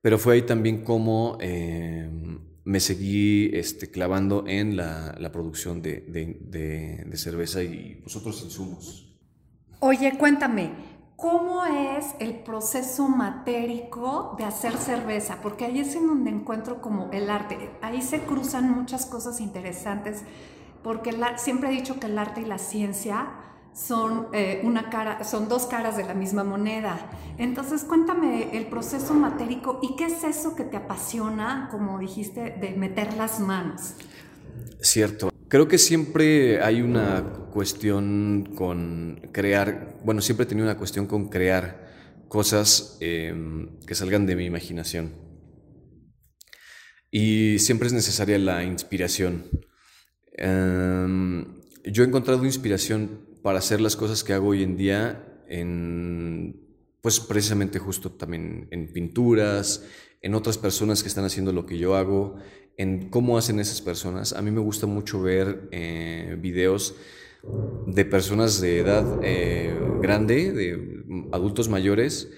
Pero 0.00 0.18
fue 0.18 0.34
ahí 0.34 0.42
también 0.42 0.84
como 0.84 1.38
em, 1.40 2.40
me 2.64 2.80
seguí 2.80 3.50
este, 3.52 3.90
clavando 3.90 4.44
en 4.46 4.76
la, 4.76 5.30
producción 5.32 5.82
de, 5.82 6.00
de, 6.00 7.16
cerveza 7.16 7.62
y 7.62 8.00
pues, 8.02 8.16
otros 8.16 8.42
insumos. 8.42 9.08
Oye, 9.80 10.16
cuéntame, 10.16 10.70
¿Cómo 11.22 11.64
es 11.64 12.16
el 12.18 12.34
proceso 12.34 13.08
matérico 13.08 14.34
de 14.38 14.44
hacer 14.44 14.76
cerveza? 14.76 15.38
Porque 15.40 15.64
ahí 15.64 15.78
es 15.78 15.94
en 15.94 16.08
donde 16.08 16.30
encuentro 16.30 16.80
como 16.80 17.12
el 17.12 17.30
arte. 17.30 17.70
Ahí 17.80 18.02
se 18.02 18.22
cruzan 18.22 18.68
muchas 18.72 19.06
cosas 19.06 19.40
interesantes, 19.40 20.24
porque 20.82 21.14
siempre 21.36 21.70
he 21.70 21.72
dicho 21.72 21.98
que 21.98 22.06
el 22.06 22.18
arte 22.18 22.42
y 22.42 22.44
la 22.44 22.58
ciencia 22.58 23.32
son, 23.74 24.28
eh, 24.32 24.60
una 24.64 24.90
cara, 24.90 25.24
son 25.24 25.48
dos 25.48 25.66
caras 25.66 25.96
de 25.96 26.04
la 26.04 26.14
misma 26.14 26.44
moneda. 26.44 27.10
Entonces, 27.38 27.84
cuéntame 27.84 28.56
el 28.56 28.66
proceso 28.66 29.14
matérico 29.14 29.80
y 29.82 29.96
qué 29.96 30.06
es 30.06 30.24
eso 30.24 30.54
que 30.54 30.64
te 30.64 30.76
apasiona, 30.76 31.68
como 31.70 31.98
dijiste, 31.98 32.56
de 32.60 32.72
meter 32.72 33.14
las 33.14 33.40
manos. 33.40 33.94
Cierto. 34.80 35.30
Creo 35.48 35.68
que 35.68 35.78
siempre 35.78 36.62
hay 36.62 36.80
una 36.80 37.22
cuestión 37.52 38.52
con 38.54 39.28
crear, 39.32 39.98
bueno, 40.04 40.20
siempre 40.20 40.44
he 40.44 40.48
tenido 40.48 40.66
una 40.66 40.78
cuestión 40.78 41.06
con 41.06 41.28
crear 41.28 41.92
cosas 42.28 42.96
em, 43.00 43.78
que 43.86 43.94
salgan 43.94 44.24
de 44.24 44.36
mi 44.36 44.46
imaginación. 44.46 45.12
Y 47.10 47.58
siempre 47.58 47.88
es 47.88 47.92
necesaria 47.92 48.38
la 48.38 48.64
inspiración. 48.64 49.44
Em, 50.32 51.44
yo 51.84 52.04
he 52.04 52.06
encontrado 52.06 52.44
inspiración 52.44 53.20
para 53.42 53.58
hacer 53.58 53.80
las 53.80 53.96
cosas 53.96 54.24
que 54.24 54.32
hago 54.32 54.48
hoy 54.48 54.62
en 54.62 54.76
día 54.76 55.42
en, 55.48 56.60
pues 57.00 57.20
precisamente 57.20 57.78
justo 57.78 58.12
también 58.12 58.68
en 58.70 58.92
pinturas, 58.92 59.84
en 60.22 60.34
otras 60.34 60.56
personas 60.56 61.02
que 61.02 61.08
están 61.08 61.24
haciendo 61.24 61.52
lo 61.52 61.66
que 61.66 61.78
yo 61.78 61.96
hago, 61.96 62.36
en 62.76 63.10
cómo 63.10 63.36
hacen 63.36 63.60
esas 63.60 63.82
personas. 63.82 64.32
A 64.32 64.42
mí 64.42 64.50
me 64.50 64.60
gusta 64.60 64.86
mucho 64.86 65.20
ver 65.20 65.68
eh, 65.72 66.36
videos 66.40 66.94
de 67.86 68.04
personas 68.04 68.60
de 68.60 68.78
edad 68.78 69.18
eh, 69.22 69.76
grande, 70.00 70.52
de 70.52 71.04
adultos 71.32 71.68
mayores, 71.68 72.30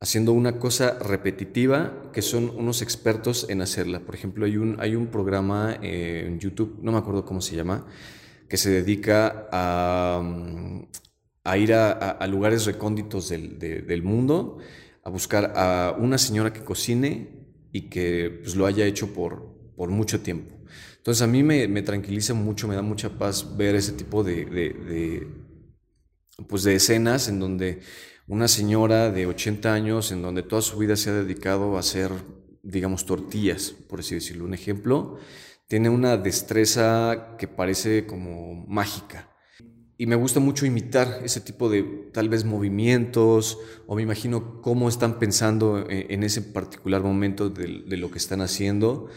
haciendo 0.00 0.32
una 0.32 0.58
cosa 0.58 0.98
repetitiva 0.98 2.10
que 2.12 2.22
son 2.22 2.50
unos 2.50 2.82
expertos 2.82 3.46
en 3.48 3.62
hacerla. 3.62 4.00
Por 4.00 4.14
ejemplo, 4.14 4.44
hay 4.44 4.56
un, 4.56 4.76
hay 4.78 4.94
un 4.94 5.06
programa 5.06 5.78
eh, 5.82 6.24
en 6.26 6.38
YouTube, 6.38 6.78
no 6.82 6.92
me 6.92 6.98
acuerdo 6.98 7.24
cómo 7.24 7.40
se 7.40 7.56
llama, 7.56 7.86
que 8.48 8.56
se 8.56 8.70
dedica 8.70 9.48
a, 9.50 10.22
a 11.44 11.58
ir 11.58 11.72
a, 11.74 12.26
lugares 12.26 12.66
recónditos 12.66 13.28
del, 13.28 14.02
mundo, 14.02 14.58
a 15.02 15.10
buscar 15.10 15.52
a 15.56 15.96
una 15.98 16.18
señora 16.18 16.52
que 16.52 16.62
cocine 16.62 17.30
y 17.72 17.82
que 17.82 18.40
pues, 18.42 18.56
lo 18.56 18.66
haya 18.66 18.84
hecho 18.84 19.12
por, 19.12 19.72
por 19.76 19.90
mucho 19.90 20.20
tiempo. 20.20 20.54
Entonces 20.96 21.22
a 21.22 21.28
mí 21.28 21.42
me, 21.42 21.68
me, 21.68 21.82
tranquiliza 21.82 22.34
mucho, 22.34 22.66
me 22.66 22.74
da 22.74 22.82
mucha 22.82 23.10
paz 23.10 23.56
ver 23.56 23.76
ese 23.76 23.92
tipo 23.92 24.24
de, 24.24 24.44
de, 24.44 25.28
pues 26.48 26.64
de 26.64 26.74
escenas 26.74 27.28
en 27.28 27.38
donde 27.38 27.80
una 28.28 28.48
señora 28.48 29.10
de 29.10 29.26
80 29.26 29.72
años, 29.72 30.12
en 30.12 30.22
donde 30.22 30.42
toda 30.42 30.62
su 30.62 30.78
vida 30.78 30.96
se 30.96 31.10
ha 31.10 31.14
dedicado 31.14 31.76
a 31.76 31.80
hacer, 31.80 32.10
digamos, 32.62 33.06
tortillas, 33.06 33.74
por 33.88 34.00
así 34.00 34.14
decirlo. 34.14 34.44
Un 34.44 34.54
ejemplo, 34.54 35.18
tiene 35.68 35.88
una 35.88 36.16
destreza 36.16 37.36
que 37.38 37.48
parece 37.48 38.06
como 38.06 38.66
mágica. 38.66 39.30
Y 39.98 40.06
me 40.06 40.16
gusta 40.16 40.40
mucho 40.40 40.66
imitar 40.66 41.22
ese 41.24 41.40
tipo 41.40 41.70
de 41.70 41.82
tal 42.12 42.28
vez 42.28 42.44
movimientos 42.44 43.58
o 43.86 43.96
me 43.96 44.02
imagino 44.02 44.60
cómo 44.60 44.90
están 44.90 45.18
pensando 45.18 45.86
en 45.88 46.22
ese 46.22 46.42
particular 46.42 47.02
momento 47.02 47.48
de, 47.48 47.96
lo 47.96 48.10
que 48.10 48.18
están 48.18 48.42
haciendo 48.42 49.08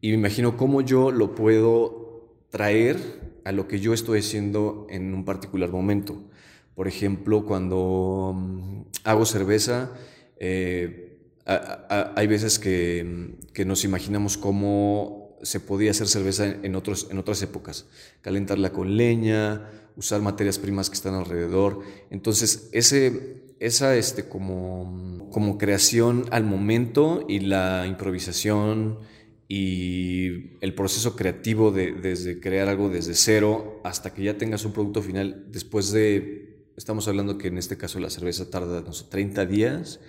y 0.00 0.08
me 0.08 0.14
imagino 0.14 0.56
cómo 0.56 0.80
yo 0.80 1.10
lo 1.10 1.34
puedo 1.34 2.38
traer 2.48 2.96
a 3.44 3.52
lo 3.52 3.68
que 3.68 3.80
yo 3.80 3.92
estoy 3.92 4.20
haciendo 4.20 4.86
en 4.88 5.12
un 5.12 5.26
particular 5.26 5.70
momento. 5.70 6.30
Por 6.74 6.88
ejemplo, 6.88 7.44
cuando 7.44 8.32
mm, 8.34 8.82
hago 9.04 9.24
cerveza, 9.24 9.92
eh, 10.38 11.18
hay 11.46 12.26
veces 12.26 12.58
que, 12.58 13.36
que 13.52 13.64
nos 13.64 13.84
imaginamos 13.84 14.38
cómo 14.38 15.36
se 15.42 15.60
podía 15.60 15.90
hacer 15.90 16.08
cerveza 16.08 16.46
en, 16.62 16.74
otros, 16.74 17.08
en 17.10 17.18
otras 17.18 17.42
épocas, 17.42 17.86
calentarla 18.22 18.72
con 18.72 18.96
leña, 18.96 19.68
usar 19.96 20.22
materias 20.22 20.58
primas 20.58 20.88
que 20.88 20.96
están 20.96 21.14
alrededor. 21.14 21.80
Entonces, 22.10 22.68
ese, 22.72 23.42
esa 23.60 23.94
este, 23.96 24.28
como, 24.28 25.28
como 25.30 25.58
creación 25.58 26.24
al 26.30 26.44
momento 26.44 27.24
y 27.28 27.40
la 27.40 27.86
improvisación 27.86 28.98
y 29.46 30.56
el 30.60 30.74
proceso 30.74 31.14
creativo 31.14 31.70
de, 31.70 31.92
desde 31.92 32.40
crear 32.40 32.68
algo 32.68 32.88
desde 32.88 33.14
cero 33.14 33.80
hasta 33.84 34.14
que 34.14 34.24
ya 34.24 34.38
tengas 34.38 34.64
un 34.64 34.72
producto 34.72 35.02
final 35.02 35.44
después 35.50 35.92
de 35.92 36.53
Estamos 36.76 37.06
hablando 37.06 37.38
que 37.38 37.48
en 37.48 37.58
este 37.58 37.76
caso 37.76 38.00
la 38.00 38.10
cerveza 38.10 38.50
tarda, 38.50 38.80
no 38.80 38.92
sé, 38.92 39.04
30 39.08 39.46
días. 39.46 40.00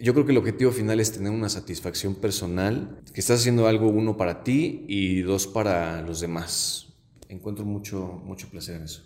Yo 0.00 0.14
creo 0.14 0.24
que 0.24 0.32
el 0.32 0.38
objetivo 0.38 0.70
final 0.70 1.00
es 1.00 1.12
tener 1.12 1.32
una 1.32 1.48
satisfacción 1.48 2.14
personal, 2.14 3.00
que 3.12 3.20
estás 3.20 3.40
haciendo 3.40 3.66
algo, 3.66 3.88
uno, 3.88 4.16
para 4.16 4.44
ti 4.44 4.84
y 4.88 5.22
dos, 5.22 5.48
para 5.48 6.00
los 6.02 6.20
demás. 6.20 6.94
Encuentro 7.28 7.64
mucho, 7.64 8.22
mucho 8.24 8.48
placer 8.48 8.76
en 8.76 8.82
eso. 8.84 9.02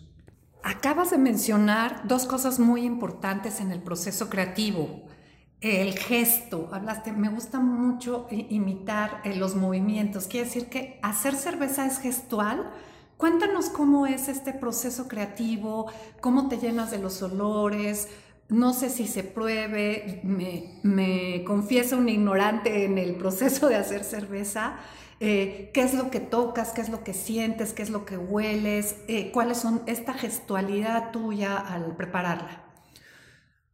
Acabas 0.62 1.11
de 1.11 1.18
mencionar 1.18 2.06
dos 2.06 2.26
cosas 2.26 2.58
muy 2.58 2.82
importantes 2.82 3.61
en 3.61 3.70
el 3.70 3.80
proceso 3.80 4.28
creativo. 4.28 5.06
El 5.62 5.99
gesto, 5.99 6.68
hablaste, 6.70 7.12
me 7.12 7.30
gusta 7.30 7.61
mucho 7.61 8.26
imitar 8.30 9.23
eh, 9.25 9.37
los 9.37 9.54
movimientos. 9.54 10.26
Quiere 10.26 10.46
decir 10.46 10.66
que 10.66 11.00
hacer 11.02 11.35
cerveza 11.35 11.87
es 11.87 11.99
gestual, 11.99 12.70
Cuéntanos 13.16 13.70
cómo 13.70 14.06
es 14.06 14.28
este 14.28 14.52
proceso 14.52 15.08
creativo, 15.08 15.87
cómo 16.20 16.49
te 16.49 16.58
llenas 16.58 16.90
de 16.90 16.99
los 16.99 17.23
olores, 17.23 18.08
no 18.49 18.73
sé 18.73 18.90
si 18.90 19.06
se 19.06 19.25
pruebe, 19.25 20.20
me, 20.23 21.42
confieso 21.44 21.96
un 21.96 22.08
ignorante 22.08 22.85
en 22.85 22.99
el 22.99 23.16
proceso 23.16 23.68
de 23.68 23.76
hacer 23.76 24.04
cerveza. 24.04 24.76
Eh, 25.18 25.70
¿Qué 25.73 25.82
es 25.82 25.94
lo 25.94 26.11
que 26.11 26.20
tocas? 26.20 26.73
¿Qué 26.73 26.82
es 26.82 26.90
lo 26.90 27.02
que 27.02 27.14
sientes? 27.14 27.73
¿Qué 27.73 27.82
es 27.82 27.90
lo 27.90 28.04
que 28.04 28.18
hueles? 28.18 28.96
Eh, 29.08 29.30
¿Cuáles 29.32 29.58
son 29.58 29.82
esta 29.87 30.12
gestualidad 30.12 31.11
tuya 31.11 31.56
al 31.56 31.96
prepararla? 31.96 32.64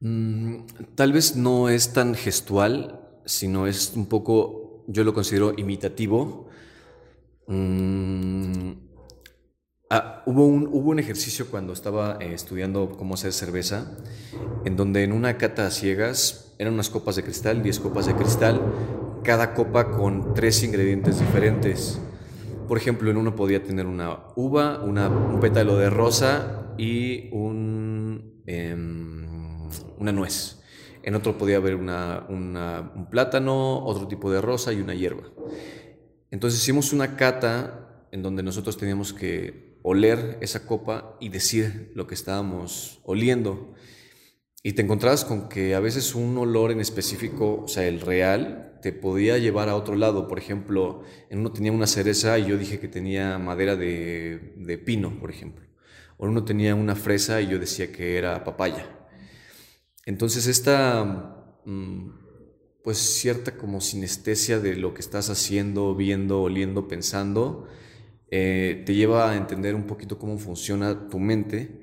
Mm, 0.01 0.67
tal 0.95 1.13
vez 1.13 1.37
no 1.37 1.69
es 1.69 1.93
tan 1.93 2.15
gestual, 2.15 3.01
sino 3.25 3.67
es 3.67 3.93
un 3.95 4.07
poco, 4.07 4.85
yo 4.87 5.05
lo 5.05 5.13
considero 5.13 5.53
imitativo. 5.57 6.49
Mm, 7.49 8.72
Ah, 9.95 10.23
hubo, 10.25 10.47
un, 10.47 10.71
hubo 10.73 10.89
un 10.89 10.99
ejercicio 11.01 11.49
cuando 11.51 11.75
estaba 11.75 12.17
eh, 12.19 12.33
estudiando 12.33 12.97
cómo 12.97 13.13
hacer 13.13 13.35
cerveza, 13.35 13.95
en 14.65 14.75
donde 14.75 15.05
en 15.05 15.13
una 15.13 15.37
cata 15.37 15.67
a 15.67 15.71
ciegas 15.71 16.55
eran 16.59 16.73
unas 16.73 16.89
copas 16.89 17.17
de 17.17 17.23
cristal, 17.23 17.63
10 17.63 17.79
copas 17.81 18.07
de 18.07 18.15
cristal, 18.15 18.59
cada 19.23 19.53
copa 19.53 19.91
con 19.91 20.33
tres 20.33 20.63
ingredientes 20.63 21.21
diferentes. 21.21 22.01
Por 22.69 22.79
ejemplo, 22.79 23.11
en 23.11 23.19
uno 23.19 23.37
podía 23.37 23.63
tener 23.63 23.85
una 23.85 24.21
uva, 24.35 24.83
una, 24.83 25.11
un 25.11 25.41
pétalo 25.41 25.77
de 25.77 25.91
rosa 25.91 26.73
y 26.79 27.29
un, 27.31 28.43
em, 28.47 29.69
una 29.99 30.11
nuez. 30.11 30.63
En 31.03 31.17
otro 31.17 31.37
podía 31.37 31.59
haber 31.59 31.75
una, 31.75 32.25
un 32.31 33.09
plátano, 33.11 33.85
otro 33.85 34.09
tipo 34.09 34.33
de 34.33 34.41
rosa 34.41 34.73
y 34.73 34.81
una 34.81 34.95
hierba. 34.95 35.25
Entonces 36.31 36.63
hicimos 36.63 36.95
una 36.95 37.15
cata 37.17 38.07
en 38.11 38.23
donde 38.23 38.43
nosotros 38.43 38.79
teníamos 38.79 39.13
que 39.13 39.72
oler 39.83 40.39
esa 40.41 40.67
copa 40.67 41.17
y 41.21 41.29
decir 41.29 41.93
lo 41.95 42.07
que 42.07 42.15
estábamos 42.15 43.01
oliendo. 43.05 43.75
Y 44.63 44.75
te 44.75 44.83
encontrabas 44.83 45.25
con 45.25 45.49
que 45.49 45.75
a 45.75 45.81
veces 45.81 46.15
un 46.15 46.39
olor 46.39 46.71
en 46.71 46.81
específico, 46.81 47.63
o 47.65 47.69
sea, 47.69 47.87
el 47.87 48.01
real, 48.01 48.79
te 48.81 48.93
podía 48.93 49.39
llevar 49.39 49.69
a 49.69 49.75
otro 49.75 49.97
lado. 49.97 50.29
Por 50.29 50.39
ejemplo, 50.39 51.03
en 51.31 51.41
uno 51.41 51.53
tenía 51.53 51.73
una 51.73 51.89
cereza 51.89 52.39
y 52.39 52.47
yo 52.47 52.57
dije 52.57 52.79
que 52.79 52.89
tenía 52.89 53.39
madera 53.39 53.75
de, 53.75 54.83
pino, 54.85 55.19
por 55.19 55.31
ejemplo. 55.31 55.67
O 56.17 56.27
uno 56.27 56.45
tenía 56.45 56.75
una 56.75 56.95
fresa 56.95 57.41
y 57.41 57.49
yo 57.49 57.59
decía 57.59 57.91
que 57.91 58.19
era 58.19 58.45
papaya. 58.45 59.09
Entonces 60.07 60.47
esta, 60.47 61.59
mm, 61.65 62.11
pues 62.85 62.99
cierta 62.99 63.57
como 63.57 63.81
sinestesia 63.81 64.61
de 64.61 64.77
lo 64.77 64.95
que 64.95 65.01
estás 65.01 65.31
haciendo, 65.31 65.95
viendo, 65.97 66.43
oliendo, 66.43 66.87
pensando, 66.87 67.69
eh, 68.35 68.83
te 68.87 68.95
lleva 68.95 69.31
a 69.31 69.37
entender 69.37 69.75
un 69.75 69.87
poquito 69.87 70.19
cómo 70.19 70.39
funciona 70.39 71.07
tu 71.11 71.19
mente. 71.19 71.83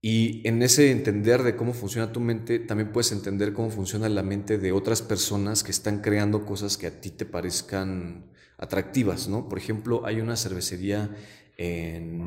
Y 0.00 0.40
en 0.48 0.62
ese 0.62 0.90
entender 0.90 1.42
de 1.42 1.56
cómo 1.56 1.74
funciona 1.74 2.10
tu 2.10 2.20
mente, 2.20 2.58
también 2.58 2.90
puedes 2.90 3.12
entender 3.12 3.52
cómo 3.52 3.68
funciona 3.68 4.08
la 4.08 4.22
mente 4.22 4.56
de 4.56 4.72
otras 4.72 5.02
personas 5.02 5.62
que 5.62 5.72
están 5.72 6.00
creando 6.00 6.46
cosas 6.46 6.78
que 6.78 6.86
a 6.86 7.02
ti 7.02 7.10
te 7.10 7.26
parezcan 7.26 8.32
atractivas, 8.56 9.28
¿no? 9.28 9.46
Por 9.46 9.58
ejemplo, 9.58 10.06
hay 10.06 10.22
una 10.22 10.36
cervecería 10.36 11.14
en, 11.58 12.26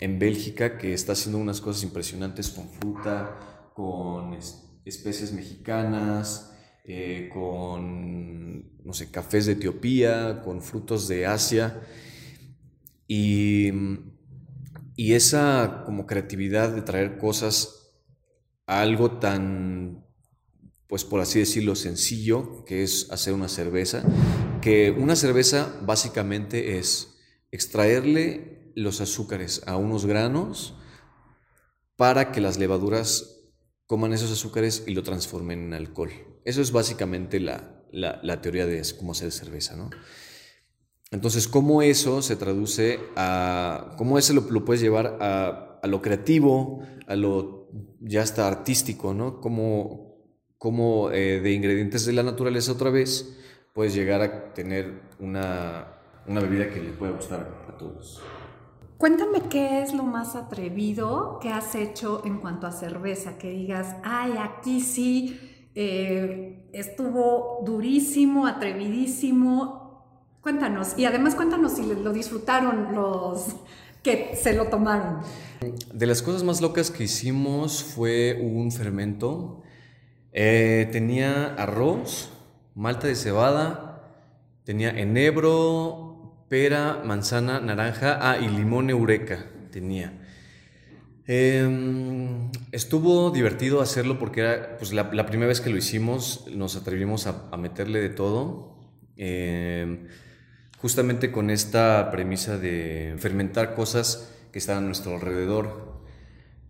en 0.00 0.18
Bélgica 0.18 0.76
que 0.76 0.94
está 0.94 1.12
haciendo 1.12 1.38
unas 1.38 1.60
cosas 1.60 1.84
impresionantes 1.84 2.48
con 2.48 2.68
fruta, 2.68 3.70
con 3.74 4.36
especies 4.84 5.32
mexicanas, 5.32 6.52
eh, 6.84 7.30
con, 7.32 8.82
no 8.82 8.92
sé, 8.92 9.12
cafés 9.12 9.46
de 9.46 9.52
Etiopía, 9.52 10.42
con 10.42 10.62
frutos 10.62 11.06
de 11.06 11.26
Asia. 11.26 11.80
Y, 13.08 13.72
esa 14.96 15.82
como 15.86 16.06
creatividad 16.06 16.74
de 16.74 16.82
traer 16.82 17.18
cosas 17.18 17.94
a 18.66 18.82
algo 18.82 19.18
tan, 19.18 20.04
pues 20.86 21.04
por 21.04 21.20
así 21.20 21.38
decirlo, 21.38 21.74
sencillo, 21.74 22.64
que 22.64 22.82
es 22.82 23.10
hacer 23.10 23.32
una 23.32 23.48
cerveza, 23.48 24.04
que 24.60 24.90
una 24.90 25.16
cerveza 25.16 25.80
básicamente 25.82 26.78
es 26.78 27.16
extraerle 27.50 28.72
los 28.76 29.00
azúcares 29.00 29.62
a 29.66 29.76
unos 29.76 30.04
granos, 30.04 30.76
para 31.96 32.30
que 32.30 32.40
las 32.40 32.58
levaduras 32.58 33.38
coman 33.86 34.12
esos 34.12 34.30
azúcares 34.30 34.84
y 34.86 34.94
lo 34.94 35.02
transformen 35.02 35.64
en 35.64 35.74
alcohol. 35.74 36.10
Eso 36.44 36.62
es 36.62 36.70
básicamente 36.70 37.40
la, 37.40 37.82
la, 37.90 38.40
teoría 38.40 38.66
de 38.66 38.82
cómo 38.96 39.12
hacer 39.12 39.32
cerveza, 39.32 39.74
¿no? 39.76 39.90
Entonces, 41.10 41.48
¿cómo 41.48 41.82
eso 41.82 42.22
se 42.22 42.36
traduce 42.36 43.00
a... 43.16 43.94
cómo 43.96 44.18
eso 44.18 44.34
lo, 44.34 44.64
puedes 44.64 44.82
llevar 44.82 45.18
a, 45.20 45.80
lo 45.84 46.02
creativo, 46.02 46.82
a 47.06 47.16
lo 47.16 47.68
ya 48.00 48.22
hasta 48.22 48.46
artístico, 48.46 49.14
¿no? 49.14 49.40
Cómo, 49.40 50.16
cómo 50.58 51.10
eh, 51.10 51.40
de 51.40 51.52
ingredientes 51.52 52.04
de 52.04 52.12
la 52.12 52.22
naturaleza 52.22 52.72
otra 52.72 52.90
vez 52.90 53.38
puedes 53.74 53.94
llegar 53.94 54.20
a 54.20 54.52
tener 54.52 55.02
una, 55.18 55.98
una 56.26 56.40
bebida 56.40 56.70
que 56.70 56.80
le 56.80 56.90
pueda 56.90 57.12
gustar 57.12 57.66
a 57.68 57.76
todos. 57.76 58.22
Cuéntame 58.98 59.42
qué 59.48 59.80
es 59.80 59.94
lo 59.94 60.02
más 60.02 60.34
atrevido 60.34 61.38
que 61.40 61.50
has 61.50 61.76
hecho 61.76 62.22
en 62.24 62.38
cuanto 62.38 62.66
a 62.66 62.72
cerveza, 62.72 63.38
que 63.38 63.50
digas, 63.50 63.94
ay, 64.02 64.34
aquí 64.38 64.80
sí 64.80 65.38
eh, 65.76 66.68
estuvo 66.72 67.62
durísimo, 67.64 68.48
atrevidísimo. 68.48 69.87
Cuéntanos, 70.48 70.94
y 70.96 71.04
además 71.04 71.34
cuéntanos 71.34 71.72
si 71.72 71.82
lo 71.82 72.10
disfrutaron 72.10 72.94
los 72.94 73.48
que 74.02 74.34
se 74.34 74.54
lo 74.54 74.68
tomaron. 74.68 75.18
De 75.92 76.06
las 76.06 76.22
cosas 76.22 76.42
más 76.42 76.62
locas 76.62 76.90
que 76.90 77.04
hicimos 77.04 77.84
fue 77.84 78.38
un 78.40 78.72
fermento. 78.72 79.62
Eh, 80.32 80.88
tenía 80.90 81.52
arroz, 81.52 82.30
malta 82.74 83.08
de 83.08 83.14
cebada, 83.14 84.10
tenía 84.64 84.88
enebro, 84.88 86.46
pera, 86.48 87.02
manzana, 87.04 87.60
naranja, 87.60 88.18
ah, 88.18 88.38
y 88.38 88.48
limón 88.48 88.88
eureka 88.88 89.50
tenía. 89.70 90.18
Em, 91.26 92.50
estuvo 92.72 93.30
divertido 93.30 93.82
hacerlo 93.82 94.18
porque 94.18 94.40
era 94.40 94.78
pues, 94.78 94.94
la, 94.94 95.10
primera 95.10 95.48
vez 95.48 95.60
que 95.60 95.68
lo 95.68 95.76
hicimos, 95.76 96.46
nos 96.50 96.74
atrevimos 96.74 97.26
a, 97.26 97.54
meterle 97.58 98.00
de 98.00 98.08
todo, 98.08 98.78
em, 99.18 100.06
justamente 100.78 101.32
con 101.32 101.50
esta 101.50 102.10
premisa 102.10 102.58
de 102.58 103.14
fermentar 103.18 103.74
cosas 103.74 104.34
que 104.52 104.58
están 104.58 104.78
a 104.78 104.80
nuestro 104.80 105.14
alrededor. 105.14 106.02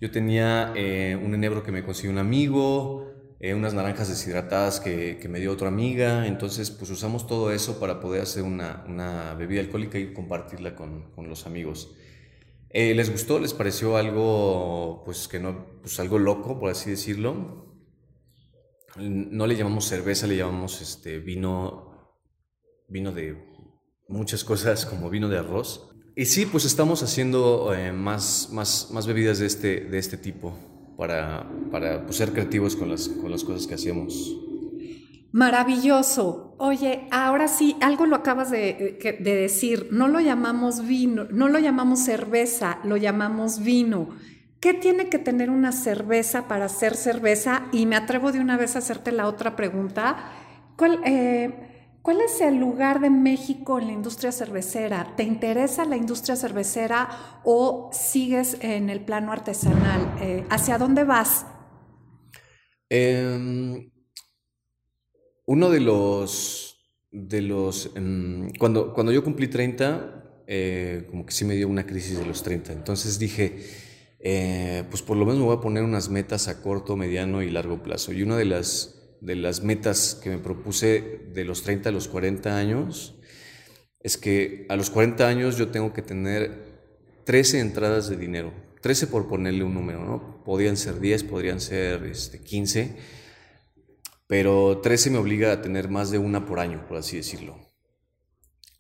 Yo 0.01 0.11
tenía 0.11 0.73
eh, 0.77 1.17
un 1.17 1.35
enebro 1.35 1.63
que 1.63 1.73
me 1.73 1.85
consiguió 1.85 2.11
un 2.13 2.19
amigo, 2.19 3.13
eh, 3.41 3.55
unas 3.55 3.75
naranjas 3.75 4.09
deshidratadas 4.09 4.81
que, 4.81 5.19
que, 5.21 5.29
me 5.29 5.41
dio 5.41 5.53
otra 5.53 5.69
amiga. 5.69 6.27
Entonces, 6.27 6.71
pues 6.71 6.91
usamos 6.91 7.27
todo 7.27 7.53
eso 7.53 7.79
para 7.79 8.01
poder 8.01 8.23
hacer 8.23 8.43
una, 8.43 8.85
una 8.89 9.35
bebida 9.35 9.61
alcohólica 9.61 9.99
y 9.99 10.13
compartirla 10.13 10.75
con, 10.75 11.11
con 11.15 11.29
los 11.29 11.47
amigos. 11.47 11.95
Eh, 12.71 12.95
¿Les 12.95 13.11
gustó? 13.11 13.39
¿Les 13.39 13.55
pareció 13.55 13.97
algo, 13.97 15.03
pues 15.05 15.27
que 15.27 15.39
no, 15.39 15.81
pues 15.81 15.99
algo 16.01 16.19
loco, 16.19 16.59
por 16.59 16.71
así 16.71 16.91
decirlo? 16.91 17.67
No 18.97 19.47
le 19.47 19.57
llamamos 19.57 19.87
cerveza, 19.87 20.27
le 20.27 20.37
llamamos 20.37 20.81
este 20.81 21.19
vino, 21.19 22.15
vino 22.89 23.13
de 23.13 23.58
muchas 24.09 24.43
cosas 24.43 24.87
como 24.87 25.11
vino 25.11 25.29
de 25.29 25.39
arroz. 25.39 25.91
Y 26.17 26.25
sí, 26.25 26.47
pues 26.47 26.65
estamos 26.65 27.03
haciendo 27.03 27.73
eh, 27.75 27.93
más, 27.93 28.49
más, 28.51 28.91
más 28.91 29.07
bebidas 29.07 29.39
de 29.39 29.47
este, 29.47 29.81
de 29.83 29.99
este 29.99 30.17
tipo 30.17 30.59
para, 30.97 31.49
para 31.71 32.05
pues, 32.05 32.17
ser 32.17 32.33
creativos 32.33 32.75
con 32.75 32.89
las, 32.89 33.09
con 33.09 33.31
las 33.31 33.45
cosas 33.45 33.69
que 33.69 33.75
hacemos. 33.75 34.35
Maravilloso. 35.31 36.57
Oye, 36.59 37.07
ahora 37.13 37.47
sí, 37.47 37.77
algo 37.81 38.07
lo 38.07 38.17
acabas 38.17 38.51
de, 38.51 38.99
de, 39.21 39.35
decir, 39.37 39.89
no 39.93 40.09
lo 40.09 40.19
llamamos 40.19 40.87
vino, 40.87 41.27
no 41.31 41.49
lo 41.49 41.61
llamamos 41.61 42.01
cerveza, 42.01 42.81
lo 42.83 42.97
llamamos 42.97 43.63
vino. 43.63 44.09
¿Qué 44.59 44.75
tiene 44.75 45.09
que 45.09 45.19
tener 45.19 45.51
una 45.51 45.71
cerveza 45.71 46.49
para 46.49 46.69
ser 46.69 46.97
cerveza? 46.97 47.67
Y 47.71 47.87
me 47.87 47.95
atrevo 47.95 48.33
de 48.33 48.41
una 48.41 48.57
vez 48.57 48.75
a 48.75 48.81
hacerte 48.81 49.13
la 49.13 49.29
otra 49.29 49.55
pregunta. 49.55 50.33
¿Cuál, 50.77 50.99
eh, 51.05 51.78
¿Cuál 52.03 52.21
es 52.21 52.41
el 52.41 52.57
lugar 52.57 53.01
de 53.01 53.11
México 53.11 53.79
en 53.79 53.89
la 53.89 53.93
industria 53.93 54.33
cervecera? 54.33 55.15
¿Te 55.17 55.25
interesa 55.25 55.85
la 55.85 55.97
industria 55.97 56.37
cervecera 56.37 57.41
o 57.45 57.91
sigues 57.93 58.57
en 58.61 58.89
el 58.89 59.05
plano 59.05 59.33
artesanal? 59.33 60.17
Eh, 60.21 60.45
¿Hacia 60.49 60.79
dónde 60.79 61.05
vas? 61.05 61.45
Em, 62.89 63.91
uno 65.47 65.71
de 65.71 65.81
los, 65.81 66.79
de 67.11 67.43
los 67.43 67.91
em, 67.95 68.51
cuando, 68.59 68.95
cuando 68.95 69.13
yo 69.13 69.23
cumplí 69.23 69.49
30, 69.49 70.45
eh, 70.47 71.07
como 71.11 71.27
que 71.27 71.33
sí 71.33 71.45
me 71.45 71.55
dio 71.55 71.69
una 71.69 71.85
crisis 71.85 72.19
de 72.19 72.25
los 72.25 72.43
30. 72.43 72.73
Entonces 72.73 73.19
dije, 73.19 73.67
eh, 74.21 74.85
pues 74.89 75.03
por 75.03 75.17
lo 75.17 75.27
menos 75.27 75.41
me 75.41 75.47
voy 75.47 75.57
a 75.57 75.61
poner 75.61 75.83
unas 75.83 76.09
metas 76.09 76.49
a 76.49 76.63
corto, 76.63 76.97
mediano 76.97 77.43
y 77.43 77.51
largo 77.51 77.83
plazo. 77.83 78.13
Y 78.13 78.23
una 78.23 78.37
de 78.37 78.47
las 78.47 78.98
de 79.21 79.37
las 79.37 79.63
metas 79.63 80.19
que 80.23 80.31
me 80.31 80.39
propuse 80.39 81.23
de 81.33 81.45
los 81.45 81.63
30 81.63 81.89
a 81.89 81.93
los 81.93 82.09
40 82.09 82.57
años 82.57 83.19
es 84.01 84.17
que 84.17 84.67
a 84.69 84.77
los 84.77 84.91
40 84.91 85.27
años 85.27 85.57
yo 85.57 85.69
tengo 85.69 85.93
que 85.93 86.03
tener 86.03 86.79
13 87.25 87.61
entradas 87.61 88.09
de 88.09 88.17
dinero. 88.17 88.53
13 88.81 89.09
por 89.09 89.29
ponerle 89.29 89.65
un 89.65 89.75
número, 89.75 90.05
¿no? 90.05 90.43
Podrían 90.45 90.77
ser 90.77 91.01
10, 91.01 91.25
podrían 91.25 91.61
ser 91.61 92.05
este, 92.05 92.43
15, 92.43 92.97
pero 94.27 94.81
13 94.81 95.11
me 95.11 95.19
obliga 95.19 95.53
a 95.53 95.61
tener 95.61 95.89
más 95.89 96.11
de 96.11 96.19
una 96.19 96.47
por 96.47 96.61
año, 96.61 96.87
por 96.87 96.97
así 96.97 97.17
decirlo. 97.17 97.59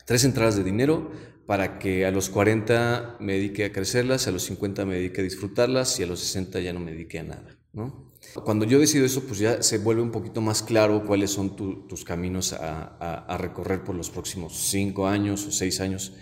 Tres 0.06 0.24
entradas 0.24 0.56
de 0.56 0.64
dinero 0.64 1.10
para 1.46 1.78
que 1.78 2.06
a 2.06 2.10
los 2.10 2.30
40 2.30 3.16
me 3.20 3.34
dedique 3.34 3.64
a 3.64 3.72
crecerlas, 3.72 4.28
a 4.28 4.30
los 4.30 4.44
50 4.44 4.84
me 4.84 4.94
dedique 4.94 5.20
a 5.20 5.24
disfrutarlas 5.24 5.98
y 5.98 6.04
a 6.04 6.06
los 6.06 6.20
60 6.20 6.60
ya 6.60 6.72
no 6.72 6.80
me 6.80 6.92
dedique 6.92 7.18
a 7.18 7.24
nada, 7.24 7.57
¿no? 7.72 8.08
Cuando 8.44 8.64
yo 8.64 8.78
decido 8.78 9.06
eso, 9.06 9.24
pues 9.24 9.38
ya 9.38 9.62
se 9.62 9.78
vuelve 9.78 10.02
un 10.02 10.10
poquito 10.10 10.40
más 10.40 10.62
claro 10.62 11.04
cuáles 11.06 11.30
son 11.30 11.56
tus 11.56 12.04
caminos 12.04 12.52
a, 12.52 13.36
recorrer 13.38 13.84
por 13.84 13.94
los 13.94 14.10
próximos 14.10 14.54
cinco 14.70 15.06
años 15.06 15.46
o 15.46 15.52
seis 15.52 15.80
años. 15.80 16.14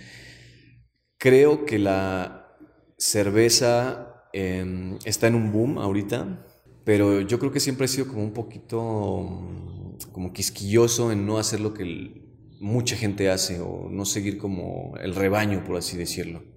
Creo 1.18 1.64
que 1.64 1.78
la 1.78 2.56
cerveza 2.98 4.28
em, 4.32 4.98
está 5.04 5.26
en 5.26 5.34
un 5.34 5.52
boom 5.52 5.78
ahorita, 5.78 6.46
pero 6.84 7.20
yo 7.22 7.38
creo 7.38 7.50
que 7.50 7.60
siempre 7.60 7.86
he 7.86 7.88
sido 7.88 8.08
como 8.08 8.22
un 8.22 8.32
poquito 8.32 9.22
mm, 9.22 10.12
como 10.12 10.32
quisquilloso 10.32 11.10
en 11.10 11.26
no 11.26 11.38
hacer 11.38 11.60
lo 11.60 11.72
que 11.74 12.26
mucha 12.60 12.96
gente 12.96 13.30
hace 13.30 13.60
o 13.60 13.88
no 13.90 14.04
seguir 14.04 14.38
como 14.38 14.94
el 15.00 15.14
rebaño, 15.14 15.64
por 15.64 15.76
así 15.76 15.96
decirlo. 15.96 16.55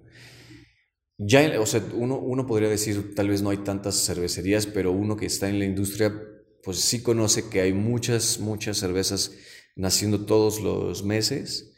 Ya, 1.22 1.60
o 1.60 1.66
sea, 1.66 1.82
uno, 1.94 2.18
uno 2.18 2.46
podría 2.46 2.70
decir, 2.70 3.14
tal 3.14 3.28
vez 3.28 3.42
no 3.42 3.50
hay 3.50 3.58
tantas 3.58 4.06
cervecerías, 4.06 4.66
pero 4.66 4.90
uno 4.92 5.16
que 5.16 5.26
está 5.26 5.50
en 5.50 5.58
la 5.58 5.66
industria, 5.66 6.14
pues 6.62 6.78
sí 6.80 7.02
conoce 7.02 7.50
que 7.50 7.60
hay 7.60 7.74
muchas, 7.74 8.38
muchas 8.40 8.78
cervezas 8.78 9.32
naciendo 9.76 10.24
todos 10.24 10.60
los 10.62 11.04
meses. 11.04 11.74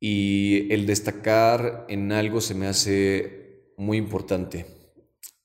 Y 0.00 0.72
el 0.72 0.86
destacar 0.86 1.86
en 1.88 2.12
algo 2.12 2.40
se 2.40 2.54
me 2.54 2.68
hace 2.68 3.72
muy 3.76 3.96
importante. 3.98 4.66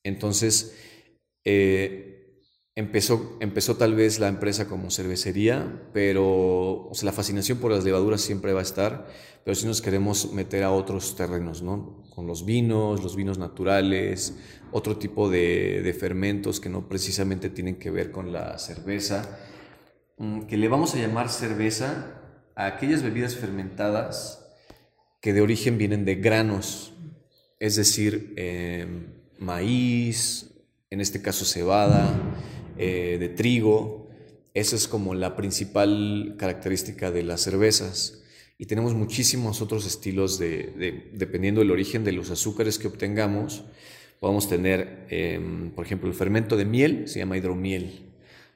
Entonces, 0.04 0.76
eh, 1.44 2.11
Empezó, 2.74 3.38
empezó 3.42 3.76
tal 3.76 3.96
vez 3.96 4.20
la 4.20 4.30
empresa 4.30 4.68
como 4.68 4.92
cervecería, 4.92 5.90
pero 5.94 6.88
o 6.88 6.92
sea, 6.94 7.08
la 7.08 7.12
fascinación 7.12 7.58
por 7.58 7.72
las 7.72 7.84
levaduras 7.84 8.22
siempre 8.22 8.54
va 8.54 8.62
a 8.62 8.64
estar, 8.64 9.08
pero 9.44 9.56
si 9.56 9.66
nos 9.66 9.82
queremos 9.82 10.32
meter 10.32 10.64
a 10.64 10.72
otros 10.72 11.18
terrenos, 11.18 11.62
¿no? 11.62 12.02
Con 12.16 12.28
los 12.28 12.46
vinos, 12.46 13.04
los 13.04 13.18
vinos 13.18 13.38
naturales, 13.38 14.38
otro 14.72 14.98
tipo 14.98 15.30
de, 15.30 15.82
de 15.82 15.94
fermentos 15.94 16.62
que 16.62 16.70
no 16.70 16.88
precisamente 16.88 17.50
tienen 17.50 17.76
que 17.76 17.92
ver 17.92 18.10
con 18.10 18.32
la 18.32 18.58
cerveza, 18.58 19.38
mm, 20.18 20.44
que 20.44 20.56
le 20.56 20.70
vamos 20.70 20.96
a 20.96 21.00
llamar 21.00 21.28
cerveza 21.30 22.22
a 22.56 22.68
aquellas 22.68 23.04
bebidas 23.04 23.36
fermentadas 23.36 24.48
que 25.22 25.34
de 25.34 25.42
origen 25.42 25.78
vienen 25.78 26.06
de 26.06 26.16
granos, 26.16 26.94
es 27.60 27.76
decir, 27.76 28.34
em, 28.38 29.08
maíz, 29.40 30.52
en 30.90 31.02
este 31.02 31.22
caso 31.22 31.46
cebada, 31.46 32.14
eh, 32.78 33.18
de 33.20 33.30
trigo. 33.30 34.10
Esa 34.54 34.76
es 34.76 34.88
como 34.88 35.14
la 35.14 35.36
principal 35.36 36.36
característica 36.38 37.12
de 37.12 37.24
las 37.24 37.42
cervezas. 37.42 38.24
Y 38.58 38.66
tenemos 38.66 38.94
muchísimos 38.94 39.62
otros 39.62 39.86
estilos 39.88 40.38
de, 40.38 41.10
dependiendo 41.14 41.62
del 41.62 41.72
origen 41.72 42.04
de 42.04 42.12
los 42.12 42.30
azúcares 42.30 42.78
que 42.78 42.88
obtengamos. 42.88 43.64
Podemos 44.20 44.48
tener, 44.48 45.08
em, 45.10 45.72
por 45.72 45.86
ejemplo, 45.86 46.08
el 46.08 46.14
fermento 46.14 46.58
de 46.58 46.66
miel, 46.66 47.08
se 47.08 47.20
llama 47.20 47.38
hidromiel. 47.38 48.12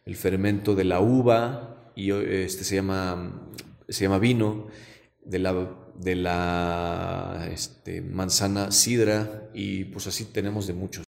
El 0.05 0.15
fermento 0.15 0.75
de 0.75 0.83
la 0.83 0.99
uva, 0.99 1.91
y 1.95 2.11
este 2.11 2.63
se 2.63 2.75
llama, 2.75 3.49
se 3.89 4.03
llama 4.03 4.19
vino. 4.19 4.67
De 5.23 5.39
la, 5.39 5.75
de 5.99 6.15
la 6.15 7.49
este, 7.51 8.01
manzana 8.01 8.71
sidra, 8.71 9.49
y 9.55 9.85
pues 9.85 10.05
así 10.05 10.25
tenemos 10.25 10.67
de 10.67 10.73
muchos. 10.73 11.03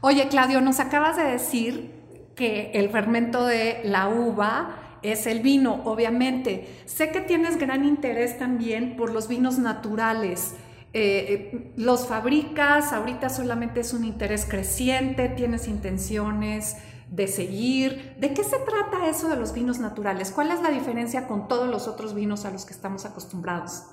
Oye, 0.00 0.28
Claudio, 0.28 0.60
nos 0.60 0.80
acabas 0.80 1.16
de 1.16 1.24
decir 1.24 1.90
que 2.34 2.72
el 2.74 2.90
fermento 2.90 3.44
de 3.46 3.80
la 3.84 4.08
uva 4.08 4.98
es 5.02 5.26
el 5.26 5.40
vino, 5.40 5.82
obviamente. 5.84 6.66
Sé 6.86 7.10
que 7.10 7.20
tienes 7.20 7.58
gran 7.58 7.84
interés 7.84 8.38
también 8.38 8.96
por 8.96 9.12
los 9.12 9.28
vinos 9.28 9.58
naturales. 9.58 10.54
eh, 10.96 11.72
los 11.76 12.06
fabricas, 12.06 12.92
ahorita 12.92 13.28
solamente 13.28 13.80
es 13.80 13.92
un 13.92 14.04
interés 14.04 14.46
creciente, 14.48 15.28
tienes 15.28 15.66
intenciones 15.66 16.76
de 17.10 17.28
seguir. 17.28 18.14
¿De 18.18 18.32
qué 18.32 18.44
se 18.44 18.56
trata 18.58 19.08
eso 19.08 19.28
de 19.28 19.36
los 19.36 19.52
vinos 19.52 19.78
naturales? 19.78 20.30
¿Cuál 20.30 20.50
es 20.50 20.60
la 20.62 20.70
diferencia 20.70 21.26
con 21.26 21.48
todos 21.48 21.68
los 21.68 21.88
otros 21.88 22.14
vinos 22.14 22.44
a 22.44 22.50
los 22.50 22.64
que 22.64 22.72
estamos 22.72 23.04
acostumbrados? 23.04 23.84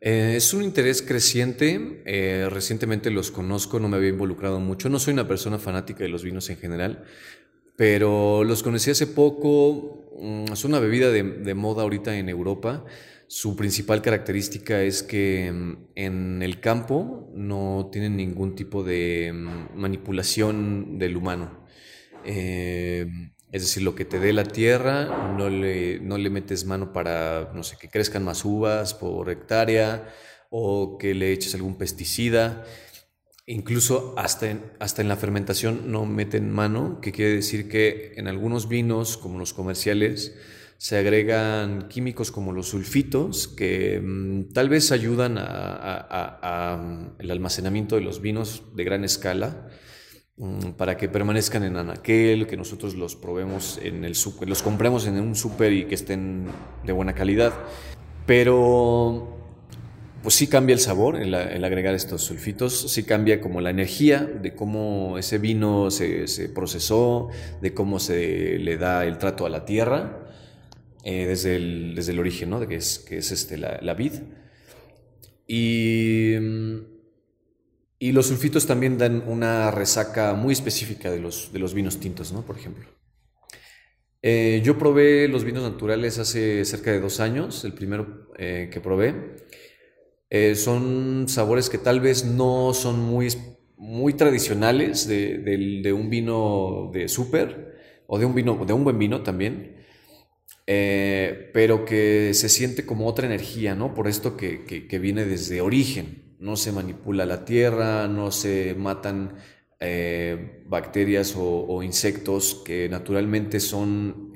Eh, 0.00 0.34
es 0.36 0.54
un 0.54 0.62
interés 0.62 1.02
creciente. 1.02 2.02
Eh, 2.06 2.48
recientemente 2.50 3.10
los 3.10 3.30
conozco, 3.30 3.80
no 3.80 3.88
me 3.88 3.96
había 3.96 4.10
involucrado 4.10 4.60
mucho. 4.60 4.88
No 4.88 4.98
soy 4.98 5.14
una 5.14 5.26
persona 5.26 5.58
fanática 5.58 6.04
de 6.04 6.08
los 6.08 6.22
vinos 6.22 6.48
en 6.50 6.58
general, 6.58 7.04
pero 7.78 8.42
los 8.42 8.64
conocí 8.64 8.90
hace 8.90 9.06
poco. 9.06 10.10
Mm, 10.20 10.52
es 10.52 10.64
una 10.64 10.80
bebida 10.80 11.12
de 11.12 11.54
moda 11.54 11.84
ahorita 11.84 12.18
en 12.18 12.28
Europa. 12.28 12.84
Su 13.30 13.56
principal 13.56 14.00
característica 14.00 14.82
es 14.82 15.02
que 15.02 15.52
mm, 15.52 15.76
en 15.94 16.42
el 16.42 16.60
campo 16.60 17.30
no 17.34 17.90
tienen 17.92 18.16
ningún 18.16 18.54
tipo 18.56 18.82
de 18.82 19.30
mm, 19.34 19.78
manipulación 19.78 20.98
del 20.98 21.14
humano. 21.14 21.66
Eh, 22.24 23.06
es 23.52 23.62
decir, 23.62 23.82
lo 23.82 23.94
que 23.94 24.06
te 24.06 24.18
dé 24.18 24.32
la 24.32 24.44
tierra, 24.44 25.34
no 25.36 25.50
le, 25.50 26.00
no 26.00 26.16
le 26.16 26.30
metes 26.30 26.64
mano 26.64 26.90
para, 26.92 27.52
no 27.54 27.62
sé, 27.62 27.76
que 27.78 27.90
crezcan 27.90 28.24
más 28.24 28.46
uvas 28.46 28.94
por 28.94 29.30
hectárea 29.30 30.08
o 30.50 30.96
que 30.98 31.14
le 31.14 31.30
eches 31.32 31.54
algún 31.54 31.76
pesticida. 31.76 32.64
Incluso 33.50 34.12
hasta 34.18 34.50
en, 34.50 34.62
hasta 34.78 35.00
en 35.00 35.08
la 35.08 35.16
fermentación 35.16 35.90
no 35.90 36.04
meten 36.04 36.52
mano, 36.52 37.00
que 37.00 37.12
quiere 37.12 37.32
decir 37.32 37.66
que 37.66 38.12
en 38.16 38.28
algunos 38.28 38.68
vinos, 38.68 39.16
como 39.16 39.38
los 39.38 39.54
comerciales, 39.54 40.34
se 40.76 40.98
agregan 40.98 41.88
químicos 41.88 42.30
como 42.30 42.52
los 42.52 42.68
sulfitos 42.68 43.48
que 43.48 44.02
mm, 44.04 44.52
tal 44.52 44.68
vez 44.68 44.92
ayudan 44.92 45.38
al 45.38 47.16
mm, 47.18 47.30
almacenamiento 47.30 47.96
de 47.96 48.02
los 48.02 48.20
vinos 48.20 48.64
de 48.76 48.84
gran 48.84 49.02
escala 49.02 49.70
mm, 50.36 50.72
para 50.72 50.98
que 50.98 51.08
permanezcan 51.08 51.62
en 51.62 51.78
anaquel, 51.78 52.46
que 52.46 52.58
nosotros 52.58 52.96
los 52.96 53.16
probemos 53.16 53.80
en 53.82 54.04
el 54.04 54.14
super, 54.14 54.46
los 54.46 54.62
compremos 54.62 55.06
en 55.06 55.18
un 55.18 55.34
súper 55.34 55.72
y 55.72 55.86
que 55.86 55.94
estén 55.94 56.48
de 56.84 56.92
buena 56.92 57.14
calidad. 57.14 57.54
Pero 58.26 59.37
pues 60.28 60.36
sí 60.36 60.46
cambia 60.46 60.74
el 60.74 60.80
sabor 60.80 61.16
el, 61.16 61.34
agregar 61.34 61.94
estos 61.94 62.20
sulfitos, 62.20 62.92
sí 62.92 63.04
cambia 63.04 63.40
como 63.40 63.62
la 63.62 63.70
energía 63.70 64.26
de 64.26 64.54
cómo 64.54 65.16
ese 65.16 65.38
vino 65.38 65.90
se, 65.90 66.28
se 66.28 66.50
procesó, 66.50 67.28
de 67.62 67.72
cómo 67.72 67.98
se 67.98 68.58
le 68.58 68.76
da 68.76 69.06
el 69.06 69.16
trato 69.16 69.46
a 69.46 69.48
la 69.48 69.64
tierra. 69.64 70.28
Eh, 71.02 71.24
desde, 71.26 71.56
el, 71.56 71.94
desde 71.94 72.12
el 72.12 72.18
origen, 72.18 72.50
¿no? 72.50 72.60
De 72.60 72.66
que 72.66 72.74
es, 72.74 72.98
que 72.98 73.16
es 73.16 73.32
este, 73.32 73.56
la, 73.56 73.78
la 73.80 73.94
vid. 73.94 74.12
Y, 75.46 76.34
y 77.98 78.12
los 78.12 78.26
sulfitos 78.26 78.66
también 78.66 78.98
dan 78.98 79.26
una 79.26 79.70
resaca 79.70 80.34
muy 80.34 80.52
específica 80.52 81.10
de 81.10 81.20
los, 81.20 81.54
de 81.54 81.58
los 81.58 81.72
vinos 81.72 82.00
tintos, 82.00 82.34
¿no? 82.34 82.42
Por 82.42 82.58
ejemplo. 82.58 82.84
Eh, 84.20 84.60
yo 84.62 84.76
probé 84.76 85.26
los 85.26 85.44
vinos 85.44 85.62
naturales 85.62 86.18
hace 86.18 86.66
cerca 86.66 86.92
de 86.92 87.00
dos 87.00 87.18
años, 87.18 87.64
el 87.64 87.72
primero 87.72 88.28
eh, 88.36 88.68
que 88.70 88.82
probé. 88.82 89.48
Son 90.54 91.26
sabores 91.28 91.70
que 91.70 91.78
tal 91.78 92.00
vez 92.00 92.24
no 92.24 92.74
son 92.74 93.00
muy, 93.00 93.28
muy 93.78 94.12
tradicionales 94.14 95.06
de, 95.06 95.38
de, 95.38 95.92
un 95.92 96.10
vino 96.10 96.90
de 96.92 97.08
súper 97.08 97.76
o 98.06 98.18
de 98.18 98.26
un, 98.26 98.34
vino, 98.34 98.64
de 98.66 98.72
un 98.72 98.84
buen 98.84 98.98
vino 98.98 99.22
también. 99.22 99.76
Eh, 100.66 101.50
pero 101.54 101.86
que 101.86 102.34
se 102.34 102.50
siente 102.50 102.84
como 102.84 103.06
otra 103.06 103.26
energía, 103.26 103.74
¿no? 103.74 103.94
Por 103.94 104.06
esto 104.06 104.36
que, 104.36 104.64
que, 104.64 104.98
viene 104.98 105.24
desde 105.24 105.62
origen. 105.62 106.36
No 106.38 106.56
se 106.56 106.72
manipula 106.72 107.24
la 107.24 107.46
tierra, 107.46 108.06
no 108.06 108.30
se 108.30 108.74
matan 108.76 109.36
eh, 109.80 110.62
bacterias 110.66 111.34
o, 111.38 111.82
insectos 111.82 112.62
que 112.66 112.88
naturalmente 112.90 113.60
son 113.60 114.34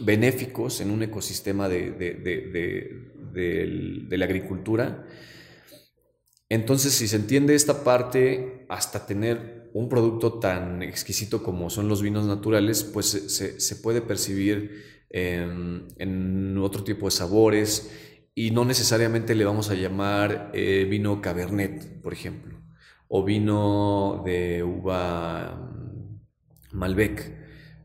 benéficos 0.00 0.80
en 0.80 0.90
un 0.90 1.02
ecosistema 1.02 1.68
de, 1.68 3.11
de, 3.32 4.06
la 4.10 4.24
agricultura. 4.24 5.06
Entonces, 6.48 6.92
si 6.92 7.08
se 7.08 7.16
entiende 7.16 7.54
esta 7.54 7.82
parte, 7.84 8.66
hasta 8.68 9.06
tener 9.06 9.70
un 9.72 9.88
producto 9.88 10.38
tan 10.38 10.82
exquisito 10.82 11.42
como 11.42 11.70
son 11.70 11.88
los 11.88 12.02
vinos 12.02 12.26
naturales, 12.26 12.84
pues 12.84 13.06
se, 13.06 13.76
puede 13.76 14.02
percibir 14.02 14.82
en, 15.10 16.58
otro 16.58 16.84
tipo 16.84 17.06
de 17.06 17.10
sabores 17.10 17.90
y 18.34 18.50
no 18.50 18.64
necesariamente 18.64 19.34
le 19.34 19.44
vamos 19.44 19.70
a 19.70 19.74
llamar 19.74 20.50
eh, 20.54 20.86
vino 20.88 21.20
Cabernet, 21.20 22.00
por 22.02 22.12
ejemplo, 22.12 22.60
o 23.08 23.24
vino 23.24 24.22
de 24.24 24.62
uva 24.62 25.70
Malbec. 26.72 27.42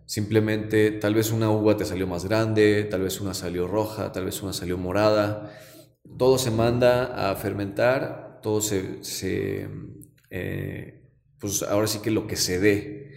Simplemente 0.07 0.91
tal 0.91 1.15
vez 1.15 1.33
una 1.33 1.51
uva 1.51 1.75
te 1.75 1.83
salió 1.83 2.07
más 2.07 2.23
grande, 2.23 2.85
tal 2.85 3.01
vez 3.01 3.19
una 3.19 3.33
salió 3.33 3.67
roja, 3.67 4.13
tal 4.13 4.23
vez 4.23 4.41
una 4.41 4.53
salió 4.53 4.77
morada. 4.77 5.53
Todo 6.17 6.37
se 6.37 6.49
manda 6.49 7.29
a 7.29 7.35
fermentar, 7.35 8.39
todo 8.41 8.61
se, 8.61 9.67
eh, 10.29 11.03
pues 11.37 11.61
ahora 11.61 11.87
sí 11.87 11.99
que 11.99 12.11
lo 12.11 12.25
que 12.25 12.37
se 12.37 12.57
dé. 12.57 13.11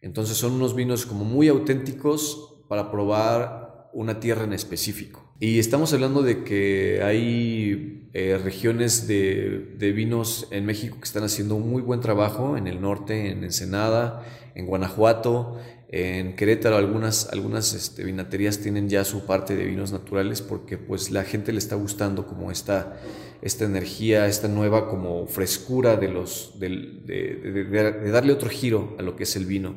Entonces 0.00 0.36
son 0.36 0.52
unos 0.52 0.76
vinos 0.76 1.04
como 1.04 1.24
muy 1.24 1.48
auténticos 1.48 2.62
para 2.68 2.92
probar 2.92 3.90
una 3.92 4.20
tierra 4.20 4.44
en 4.44 4.52
específico. 4.52 5.34
Y 5.40 5.58
estamos 5.58 5.92
hablando 5.92 6.22
de 6.22 6.44
que 6.44 7.02
hay 7.02 8.08
eh, 8.14 8.38
regiones 8.42 9.06
de, 9.06 9.92
vinos 9.94 10.48
en 10.50 10.64
México 10.64 10.96
que 10.98 11.04
están 11.04 11.24
haciendo 11.24 11.56
un 11.56 11.68
muy 11.68 11.82
buen 11.82 12.00
trabajo, 12.00 12.56
en 12.56 12.66
el 12.66 12.80
norte, 12.80 13.30
en 13.30 13.44
Ensenada, 13.44 14.24
en 14.54 14.66
Guanajuato, 14.66 15.58
en 15.88 16.34
Querétaro, 16.36 16.76
algunas, 16.76 17.28
algunas 17.32 17.72
este, 17.74 18.04
vinaterías 18.04 18.58
tienen 18.58 18.88
ya 18.88 19.04
su 19.04 19.24
parte 19.24 19.54
de 19.56 19.64
vinos 19.64 19.92
naturales 19.92 20.42
porque 20.42 20.78
pues 20.78 21.10
la 21.10 21.22
gente 21.22 21.52
le 21.52 21.58
está 21.58 21.76
gustando 21.76 22.26
como 22.26 22.50
esta, 22.50 23.00
esta 23.40 23.64
energía, 23.64 24.26
esta 24.26 24.48
nueva 24.48 24.88
como 24.88 25.26
frescura 25.26 25.96
de, 25.96 26.08
los, 26.08 26.58
de 26.58 28.10
darle 28.10 28.32
otro 28.32 28.50
giro 28.50 28.96
a 28.98 29.02
lo 29.02 29.14
que 29.16 29.22
es 29.22 29.36
el 29.36 29.46
vino. 29.46 29.76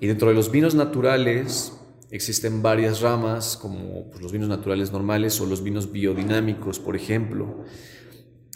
Y 0.00 0.06
dentro 0.06 0.28
de 0.28 0.34
los 0.34 0.50
vinos 0.50 0.74
naturales, 0.74 1.72
Existen 2.10 2.62
varias 2.62 3.00
ramas, 3.00 3.56
como 3.56 4.10
pues, 4.10 4.22
los 4.22 4.30
vinos 4.30 4.48
naturales 4.48 4.92
normales 4.92 5.40
o 5.40 5.46
los 5.46 5.64
vinos 5.64 5.90
biodinámicos, 5.90 6.78
por 6.78 6.94
ejemplo. 6.94 7.64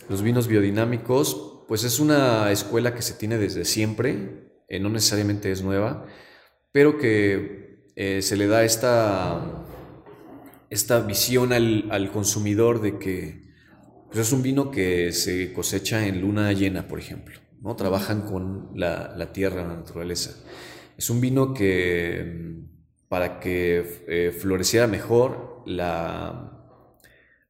Los 0.08 0.22
vinos 0.22 0.46
biodinámicos, 0.46 1.64
pues 1.66 1.82
es 1.82 1.98
una 1.98 2.52
escuela 2.52 2.94
que 2.94 3.02
se 3.02 3.14
tiene 3.14 3.38
desde 3.38 3.64
siempre, 3.64 4.52
eh, 4.68 4.78
no 4.78 4.88
necesariamente 4.88 5.50
es 5.50 5.62
nueva, 5.62 6.06
pero 6.72 6.98
que 6.98 7.90
eh, 7.96 8.22
se 8.22 8.36
le 8.36 8.46
da 8.46 8.64
esta, 8.64 9.64
esta 10.70 11.00
visión 11.00 11.52
al, 11.52 12.10
consumidor 12.12 12.80
de 12.80 12.98
que 12.98 13.42
pues, 14.06 14.26
es 14.26 14.32
un 14.32 14.42
vino 14.42 14.70
que 14.70 15.12
se 15.12 15.52
cosecha 15.52 16.06
en 16.06 16.20
luna 16.20 16.52
llena, 16.52 16.88
por 16.88 16.98
ejemplo. 16.98 17.38
¿no? 17.60 17.76
Trabajan 17.76 18.22
con 18.22 18.70
la, 18.74 19.14
la 19.16 19.32
tierra, 19.32 19.66
la 19.66 19.76
naturaleza. 19.76 20.34
Es 20.96 21.10
un 21.10 21.20
vino 21.20 21.54
que 21.54 22.60
para 23.10 23.40
que 23.40 24.04
eh, 24.06 24.30
floreciera 24.30 24.86
mejor 24.86 25.64
la, 25.66 26.52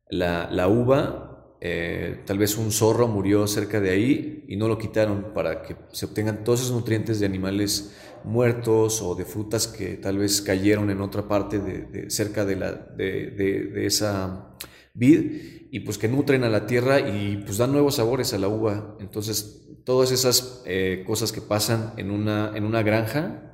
la, 0.09 0.69
uva. 0.69 1.30
Eh, 1.63 2.23
tal 2.25 2.39
vez 2.39 2.57
un 2.57 2.73
zorro 2.73 3.07
murió 3.07 3.47
cerca 3.47 3.81
de 3.81 3.91
ahí 3.91 4.45
y 4.49 4.57
no 4.57 4.67
lo 4.67 4.79
quitaron 4.79 5.35
para 5.35 5.61
que 5.61 5.77
se 5.93 6.07
obtengan 6.07 6.43
todos 6.43 6.61
esos 6.61 6.73
nutrientes 6.73 7.21
de 7.21 7.27
animales 7.27 7.95
muertos 8.25 9.03
o 9.03 9.15
de 9.15 9.27
frutas 9.27 9.67
que 9.67 9.97
tal 9.97 10.17
vez 10.17 10.41
cayeron 10.41 10.89
en 10.91 11.03
otra 11.03 11.29
parte 11.29 11.59
de, 11.59 12.11
cerca 12.11 12.47
de, 12.47 12.57
la, 12.57 12.73
de, 12.73 13.87
esa 13.87 14.55
vid 14.95 15.69
y 15.71 15.81
pues 15.81 15.99
que 15.99 16.09
nutren 16.09 16.45
a 16.45 16.49
la 16.49 16.67
tierra 16.67 16.99
y 17.01 17.43
pues 17.45 17.59
dan 17.59 17.73
nuevos 17.73 17.97
sabores 17.97 18.33
a 18.33 18.39
la 18.39 18.49
uva. 18.49 18.97
Entonces, 18.99 19.69
todas 19.85 20.13
esas 20.13 20.63
eh, 20.65 21.05
cosas 21.07 21.31
que 21.31 21.43
pasan 21.43 21.93
en 21.99 22.11
una, 22.11 22.53
en 22.55 22.65
una 22.65 22.83
granja 22.83 23.51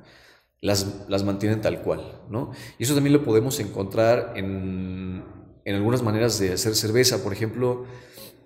las, 0.61 1.23
mantienen 1.23 1.61
tal 1.61 1.81
cual, 1.81 2.21
¿no? 2.29 2.51
Y 2.79 2.83
eso 2.83 2.95
también 2.95 3.13
lo 3.13 3.23
podemos 3.23 3.59
encontrar 3.59 4.33
en, 4.35 5.23
algunas 5.75 6.01
maneras 6.01 6.39
de 6.39 6.53
hacer 6.53 6.75
cerveza, 6.75 7.23
por 7.23 7.33
ejemplo, 7.33 7.85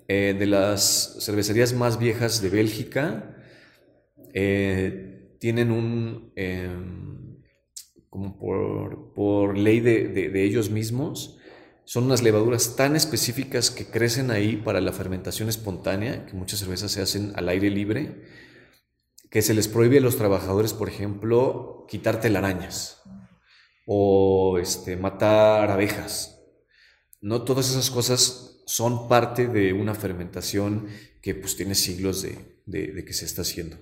eh, 0.07 0.35
de 0.37 0.45
las 0.45 1.17
cervecerías 1.21 1.73
más 1.73 1.99
viejas 1.99 2.41
de 2.41 2.49
Bélgica, 2.49 3.37
eh, 4.33 5.35
tienen 5.39 5.71
un, 5.71 6.33
em, 6.35 7.37
como 8.09 8.37
por, 8.37 9.57
ley 9.57 9.79
de, 9.79 10.07
de, 10.07 10.43
ellos 10.43 10.69
mismos, 10.69 11.37
son 11.85 12.05
unas 12.05 12.21
levaduras 12.21 12.75
tan 12.75 12.95
específicas 12.95 13.71
que 13.71 13.85
crecen 13.85 14.31
ahí 14.31 14.57
para 14.57 14.81
la 14.81 14.91
fermentación 14.91 15.49
espontánea, 15.49 16.25
que 16.25 16.33
muchas 16.33 16.59
cervezas 16.59 16.91
se 16.91 17.01
hacen 17.01 17.33
al 17.35 17.49
aire 17.49 17.69
libre, 17.69 18.23
que 19.29 19.41
se 19.41 19.53
les 19.53 19.67
prohíbe 19.67 19.99
a 19.99 20.01
los 20.01 20.17
trabajadores, 20.17 20.73
por 20.73 20.89
ejemplo, 20.89 21.85
quitar 21.87 22.19
telarañas 22.19 23.01
o 23.85 24.57
este, 24.59 24.97
matar 24.97 25.71
abejas. 25.71 26.40
No 27.21 27.43
todas 27.43 27.69
esas 27.69 27.91
cosas 27.91 28.63
son 28.65 29.07
parte 29.07 29.47
de 29.47 29.73
una 29.73 29.93
fermentación 29.93 30.87
que 31.21 31.35
pues 31.35 31.55
tiene 31.55 31.75
siglos 31.75 32.23
de, 32.23 33.05
que 33.05 33.13
se 33.13 33.25
está 33.25 33.43
haciendo. 33.43 33.77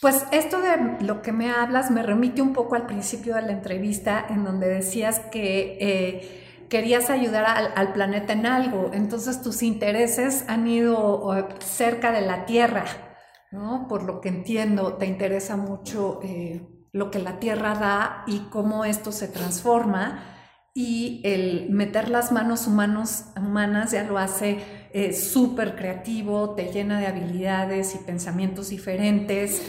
Pues 0.00 0.24
esto 0.32 0.60
de 0.60 1.04
lo 1.04 1.22
que 1.22 1.32
me 1.32 1.50
hablas 1.50 1.90
me 1.90 2.02
remite 2.02 2.42
un 2.42 2.52
poco 2.52 2.74
al 2.74 2.86
principio 2.86 3.36
de 3.36 3.42
la 3.42 3.52
entrevista 3.52 4.26
en 4.28 4.44
donde 4.44 4.68
decías 4.68 5.20
que 5.30 5.78
eh, 5.80 6.66
querías 6.68 7.08
ayudar 7.08 7.72
al, 7.74 7.92
planeta 7.92 8.32
en 8.32 8.46
algo, 8.46 8.90
entonces 8.92 9.40
tus 9.40 9.62
intereses 9.62 10.44
han 10.48 10.66
ido 10.66 11.48
cerca 11.60 12.10
de 12.10 12.22
la 12.22 12.46
Tierra, 12.46 12.84
¿no? 13.52 13.86
Por 13.88 14.02
lo 14.02 14.20
que 14.20 14.28
entiendo, 14.28 14.94
te 14.94 15.06
interesa 15.06 15.56
mucho 15.56 16.20
eh, 16.22 16.66
lo 16.92 17.10
que 17.10 17.20
la 17.20 17.38
Tierra 17.38 17.74
da 17.74 18.24
y 18.26 18.40
cómo 18.50 18.84
esto 18.84 19.12
se 19.12 19.28
transforma 19.28 20.33
y 20.74 21.20
el 21.22 21.70
meter 21.70 22.08
las 22.08 22.32
manos 22.32 22.66
humanos, 22.66 23.26
humanas 23.36 23.92
ya 23.92 24.02
lo 24.02 24.18
hace 24.18 24.58
eh, 24.92 25.12
súper 25.12 25.76
creativo, 25.76 26.54
te 26.56 26.72
llena 26.72 26.98
de 26.98 27.06
habilidades 27.06 27.94
y 27.94 27.98
pensamientos 27.98 28.70
diferentes. 28.70 29.62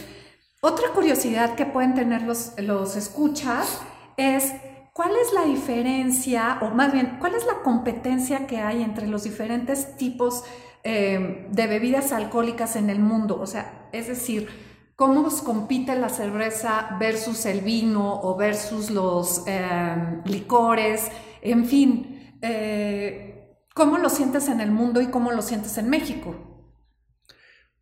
Otra 0.60 0.88
curiosidad 0.90 1.54
que 1.54 1.64
pueden 1.64 1.94
tener 1.94 2.22
los, 2.22 2.54
los 2.58 2.96
escuchas 2.96 3.80
es 4.16 4.52
cuál 4.92 5.12
es 5.22 5.32
la 5.32 5.44
diferencia, 5.44 6.58
o 6.62 6.70
más 6.70 6.92
bien, 6.92 7.18
cuál 7.20 7.36
es 7.36 7.46
la 7.46 7.62
competencia 7.62 8.48
que 8.48 8.58
hay 8.58 8.82
entre 8.82 9.06
los 9.06 9.22
diferentes 9.22 9.96
tipos 9.96 10.42
eh, 10.82 11.46
de 11.50 11.66
bebidas 11.68 12.10
alcohólicas 12.10 12.74
en 12.74 12.90
el 12.90 12.98
mundo. 12.98 13.38
O 13.40 13.46
sea, 13.46 13.88
es 13.92 14.08
decir, 14.08 14.48
cómo 14.96 15.28
compite 15.44 15.94
la 15.94 16.08
cerveza 16.08 16.96
versus 16.98 17.44
el 17.44 17.60
vino 17.60 18.20
o 18.22 18.34
versus 18.34 18.90
los 18.90 19.42
em, 19.46 20.24
licores, 20.24 21.08
en 21.42 21.66
fin, 21.66 22.34
eh, 22.40 23.58
¿cómo 23.74 23.98
lo 23.98 24.08
sientes 24.08 24.48
en 24.48 24.60
el 24.60 24.70
mundo 24.70 25.02
y 25.02 25.08
cómo 25.08 25.32
lo 25.32 25.42
sientes 25.42 25.76
en 25.76 25.90
México? 25.90 26.34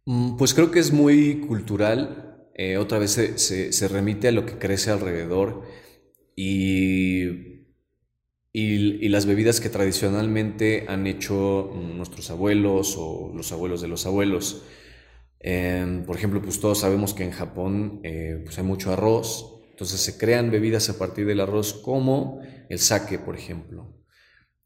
Mm, 0.05 0.37
pues 0.37 0.55
creo 0.55 0.73
que 0.73 0.81
es 0.81 0.93
muy 0.93 1.41
cultural, 1.47 2.49
eh, 2.55 2.77
otra 2.77 2.99
vez 2.99 3.13
se, 3.13 3.89
remite 3.89 4.29
a 4.29 4.33
lo 4.33 4.45
que 4.45 4.59
crece 4.59 4.91
alrededor 4.91 5.63
y, 6.37 7.63
y, 8.53 9.09
las 9.09 9.27
bebidas 9.27 9.61
que 9.61 9.69
tradicionalmente 9.69 10.85
han 10.89 11.07
hecho 11.07 11.73
nuestros 11.75 12.31
abuelos 12.31 12.97
o 12.99 13.33
los 13.35 13.53
abuelos 13.53 13.81
de 13.81 13.89
los 13.89 14.05
abuelos. 14.05 14.65
Em, 15.47 16.07
por 16.07 16.17
ejemplo, 16.17 16.41
pues 16.41 16.59
todos 16.59 16.81
sabemos 16.81 17.13
que 17.13 17.23
en 17.23 17.31
Japón 17.31 18.01
eh, 18.03 18.41
pues 18.43 18.57
hay 18.57 18.65
mucho 18.65 18.91
arroz, 18.91 19.61
entonces 19.73 20.01
se 20.01 20.17
crean 20.17 20.51
bebidas 20.51 20.89
a 20.89 20.99
partir 20.99 21.27
del 21.27 21.39
arroz 21.39 21.75
como 21.75 22.41
el 22.71 22.79
sake, 22.79 23.19
por 23.19 23.37
ejemplo, 23.37 23.95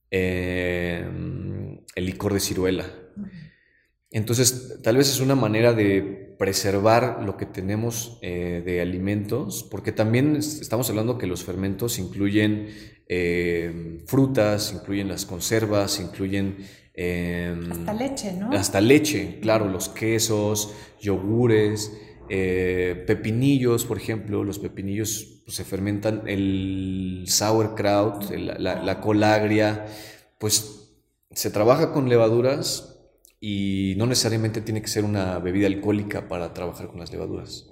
em, 0.08 1.80
el 1.96 2.06
licor 2.06 2.32
de 2.32 2.38
ciruela. 2.38 2.86
Entonces, 4.12 4.78
tal 4.84 4.98
vez 4.98 5.10
es 5.10 5.18
una 5.18 5.34
manera 5.34 5.72
de 5.72 6.36
preservar 6.38 7.24
lo 7.24 7.36
que 7.36 7.46
tenemos 7.46 8.20
eh, 8.22 8.62
de 8.64 8.80
alimentos, 8.80 9.66
porque 9.68 9.90
también 9.90 10.36
estamos 10.36 10.88
hablando 10.90 11.18
que 11.18 11.26
los 11.26 11.42
fermentos 11.42 11.98
incluyen 11.98 12.68
em, 13.08 13.98
frutas, 14.06 14.72
incluyen 14.72 15.08
las 15.08 15.26
conservas, 15.26 15.98
incluyen 15.98 16.58
Em, 17.00 17.70
hasta 17.70 17.92
leche, 17.92 18.32
¿no? 18.32 18.50
Hasta 18.50 18.80
leche, 18.80 19.38
claro, 19.40 19.68
los 19.68 19.88
quesos, 19.88 20.74
yogures, 21.00 21.92
eh, 22.28 23.04
pepinillos, 23.06 23.84
por 23.84 23.98
ejemplo, 23.98 24.42
los 24.42 24.58
pepinillos 24.58 25.42
pues, 25.44 25.56
se 25.56 25.64
fermentan, 25.64 26.24
el 26.26 27.22
sauerkraut, 27.28 28.28
la, 28.32 28.82
la, 28.82 29.00
colagria, 29.00 29.86
pues 30.40 30.90
se 31.30 31.50
trabaja 31.50 31.92
con 31.92 32.08
levaduras 32.08 32.98
y 33.40 33.94
no 33.96 34.06
necesariamente 34.06 34.60
tiene 34.60 34.82
que 34.82 34.88
ser 34.88 35.04
una 35.04 35.38
bebida 35.38 35.68
alcohólica 35.68 36.26
para 36.26 36.52
trabajar 36.52 36.88
con 36.88 36.98
las 36.98 37.12
levaduras. 37.12 37.66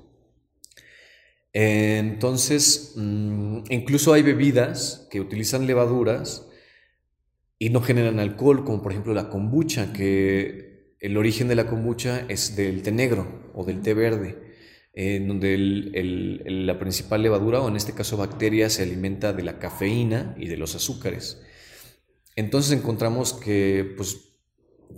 Entonces, 1.53 2.93
mm, 2.95 3.65
incluso 3.71 4.13
hay 4.13 4.23
bebidas 4.23 5.09
que 5.11 5.21
utilizan 5.21 5.67
levaduras 5.67 6.46
y 7.59 7.71
no 7.71 7.81
generan 7.81 8.21
alcohol, 8.21 8.65
como 8.65 8.83
por 8.83 8.93
ejemplo 8.93 9.15
la 9.15 9.31
kombucha, 9.31 9.93
que 9.93 10.95
el 11.01 11.17
origen 11.17 11.49
de 11.49 11.55
la 11.55 11.67
kombucha 11.67 12.25
es 12.29 12.57
del 12.57 12.83
té 12.83 12.93
negro 12.93 13.51
o 13.55 13.65
del 13.65 13.81
té 13.81 13.95
verde, 13.95 14.39
en 14.93 15.29
donde 15.29 15.57
la 16.47 16.79
principal 16.79 17.23
levadura, 17.23 17.61
o 17.61 17.69
en 17.69 17.77
este 17.77 17.93
caso 17.93 18.17
bacteria, 18.17 18.71
se 18.71 18.83
alimenta 18.83 19.33
de 19.33 19.43
la 19.43 19.59
cafeína 19.59 20.35
y 20.39 20.49
de 20.49 20.57
los 20.57 20.75
azúcares. 20.75 21.41
Entonces 22.35 22.79
encontramos 22.79 23.33
que 23.33 23.95
pues, 23.97 24.17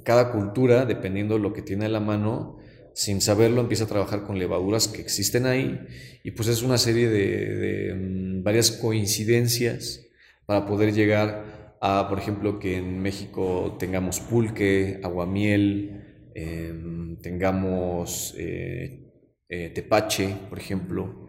cada 0.05 0.33
cultura, 0.33 0.87
dependiendo 0.87 1.35
de 1.35 1.41
lo 1.41 1.53
que 1.53 1.63
tiene 1.63 1.87
a 1.87 1.89
la 1.89 2.01
mano, 2.01 2.59
sin 2.95 3.21
saberlo 3.21 3.61
empieza 3.61 3.85
a 3.85 3.89
trabajar 3.89 4.25
con 4.25 4.41
levaduras 4.41 4.89
que 4.89 5.01
existen 5.01 5.47
ahí 5.47 5.79
y 6.25 6.33
pues 6.33 6.49
es 6.49 6.63
una 6.63 6.79
serie 6.79 7.09
de, 7.09 7.55
de 7.55 7.95
mm, 7.95 8.43
varias 8.43 8.73
coincidencias 8.73 10.05
para 10.47 10.67
poder 10.67 10.93
llegar 10.93 11.58
a, 11.81 12.09
por 12.09 12.19
ejemplo, 12.19 12.59
que 12.59 12.77
en 12.79 13.01
México 13.01 13.77
tengamos 13.79 14.21
pulque, 14.21 15.01
aguamiel, 15.03 16.31
em, 16.35 17.17
tengamos 17.21 18.35
eh, 18.37 19.09
eh, 19.49 19.71
tepache, 19.71 20.35
por 20.49 20.59
ejemplo, 20.59 21.29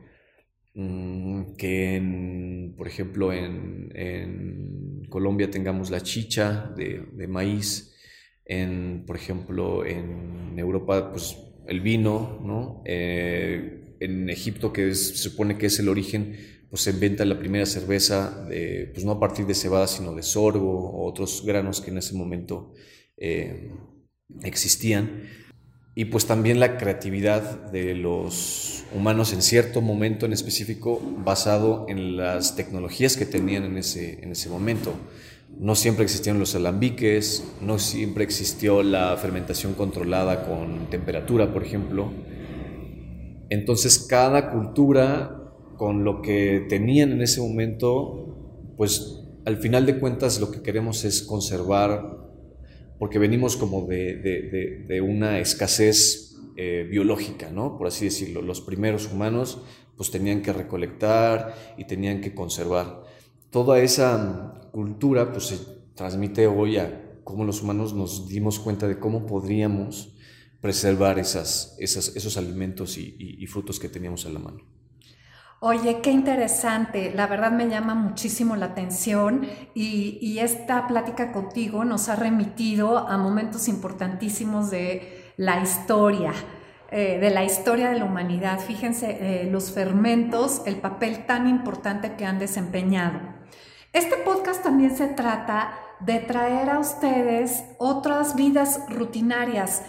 mm, 0.73 1.55
que, 1.57 2.73
por 2.77 2.87
ejemplo, 2.87 3.33
en, 3.33 3.89
Colombia 5.09 5.49
tengamos 5.49 5.89
la 5.89 6.01
chicha 6.01 6.71
de, 6.77 7.27
maíz, 7.27 7.95
en, 8.45 9.05
por 9.07 9.15
ejemplo, 9.15 9.83
en 9.83 10.53
Europa, 10.57 11.11
pues 11.11 11.35
el 11.67 11.81
vino, 11.81 12.39
¿no? 12.43 12.83
Eh, 12.85 13.95
en 13.99 14.29
Egipto, 14.29 14.71
que 14.71 14.93
se 14.93 15.15
supone 15.15 15.57
que 15.57 15.65
es 15.65 15.79
el 15.79 15.89
origen 15.89 16.35
pues 16.69 16.83
se 16.83 16.91
inventa 16.91 17.25
la 17.25 17.39
primera 17.39 17.65
cerveza, 17.65 18.45
pues 18.47 19.03
no 19.03 19.13
a 19.13 19.19
partir 19.19 19.45
de 19.45 19.55
cebada, 19.55 19.87
sino 19.87 20.13
de 20.13 20.21
sorgo 20.21 20.89
o 20.89 21.09
otros 21.09 21.43
granos 21.45 21.81
que 21.81 21.89
en 21.89 21.97
ese 21.97 22.13
momento 22.13 22.73
eh, 23.17 23.71
existían. 24.43 25.23
Y 25.95 26.05
pues 26.05 26.27
también 26.27 26.59
la 26.59 26.77
creatividad 26.77 27.71
de 27.71 27.95
los 27.95 28.85
humanos 28.95 29.33
en 29.33 29.41
cierto 29.41 29.81
momento 29.81 30.25
en 30.25 30.33
específico 30.33 31.01
basado 31.25 31.85
en 31.89 32.15
las 32.15 32.55
tecnologías 32.55 33.17
que 33.17 33.25
tenían 33.25 33.63
en 33.63 33.77
ese, 33.77 34.23
en 34.23 34.31
ese 34.31 34.49
momento. 34.49 34.93
No 35.57 35.75
siempre 35.75 36.03
existieron 36.03 36.39
los 36.39 36.53
alambiques, 36.55 37.43
no 37.61 37.79
siempre 37.79 38.23
existió 38.23 38.83
la 38.83 39.17
fermentación 39.17 39.73
controlada 39.73 40.47
con 40.47 40.89
temperatura, 40.91 41.51
por 41.51 41.63
ejemplo. 41.63 42.13
Entonces 43.49 43.97
cada 44.07 44.51
cultura 44.51 45.38
con 45.79 46.03
lo 46.03 46.21
que 46.21 46.65
tenían 46.67 47.13
en 47.13 47.21
ese 47.21 47.39
momento, 47.39 48.73
pues 48.75 49.23
al 49.45 49.55
final 49.55 49.85
de 49.85 49.97
cuentas 49.97 50.41
lo 50.41 50.51
que 50.51 50.61
queremos 50.61 51.05
es 51.05 51.23
conservar, 51.23 52.17
porque 52.99 53.17
venimos 53.17 53.55
como 53.55 53.87
de, 53.87 55.01
una 55.01 55.39
escasez 55.39 56.35
eh, 56.57 56.85
biológica, 56.91 57.49
¿no? 57.49 57.77
Por 57.77 57.87
así 57.87 58.03
decirlo. 58.03 58.41
Los 58.41 58.59
primeros 58.59 59.09
humanos 59.09 59.61
pues 59.95 60.11
tenían 60.11 60.41
que 60.41 60.51
recolectar 60.51 61.55
y 61.77 61.85
tenían 61.85 62.19
que 62.19 62.35
conservar. 62.35 63.03
Toda 63.49 63.79
esa 63.79 64.69
cultura 64.73 65.31
pues 65.31 65.45
se 65.45 65.59
transmite 65.95 66.45
hoy 66.47 66.75
a 66.75 67.21
cómo 67.23 67.45
los 67.45 67.63
humanos 67.63 67.93
nos 67.93 68.27
dimos 68.27 68.59
cuenta 68.59 68.85
de 68.85 68.99
cómo 68.99 69.25
podríamos 69.25 70.13
preservar 70.59 71.19
esas, 71.19 71.77
esos 71.79 72.35
alimentos 72.35 72.97
y 72.97 73.47
frutos 73.47 73.79
que 73.79 73.87
teníamos 73.87 74.25
a 74.25 74.29
la 74.29 74.39
mano. 74.39 74.78
Oye, 75.61 75.99
qué 75.99 76.11
interesante, 76.11 77.11
la 77.13 77.27
verdad 77.27 77.51
me 77.51 77.67
llama 77.67 77.93
muchísimo 77.93 78.55
la 78.55 78.67
atención 78.67 79.45
y, 79.73 80.39
esta 80.39 80.87
plática 80.87 81.33
contigo 81.33 81.83
nos 81.83 82.07
ha 82.07 82.15
remitido 82.15 82.97
a 82.97 83.17
momentos 83.17 83.67
importantísimos 83.67 84.69
de 84.69 85.33
la 85.35 85.61
historia, 85.61 86.31
eh, 86.91 87.19
de 87.19 87.29
la 87.29 87.43
historia 87.43 87.89
de 87.89 87.99
la 87.99 88.05
humanidad. 88.05 88.59
Fíjense 88.61 89.17
eh, 89.19 89.49
los 89.51 89.73
fermentos, 89.73 90.61
el 90.65 90.77
papel 90.77 91.25
tan 91.25 91.45
importante 91.49 92.15
que 92.15 92.23
han 92.25 92.39
desempeñado. 92.39 93.19
Este 93.91 94.15
podcast 94.15 94.63
también 94.63 94.95
se 94.95 95.07
trata 95.07 95.73
de 95.99 96.19
traer 96.19 96.69
a 96.69 96.79
ustedes 96.79 97.65
otras 97.79 98.37
vidas 98.37 98.79
rutinarias. 98.87 99.81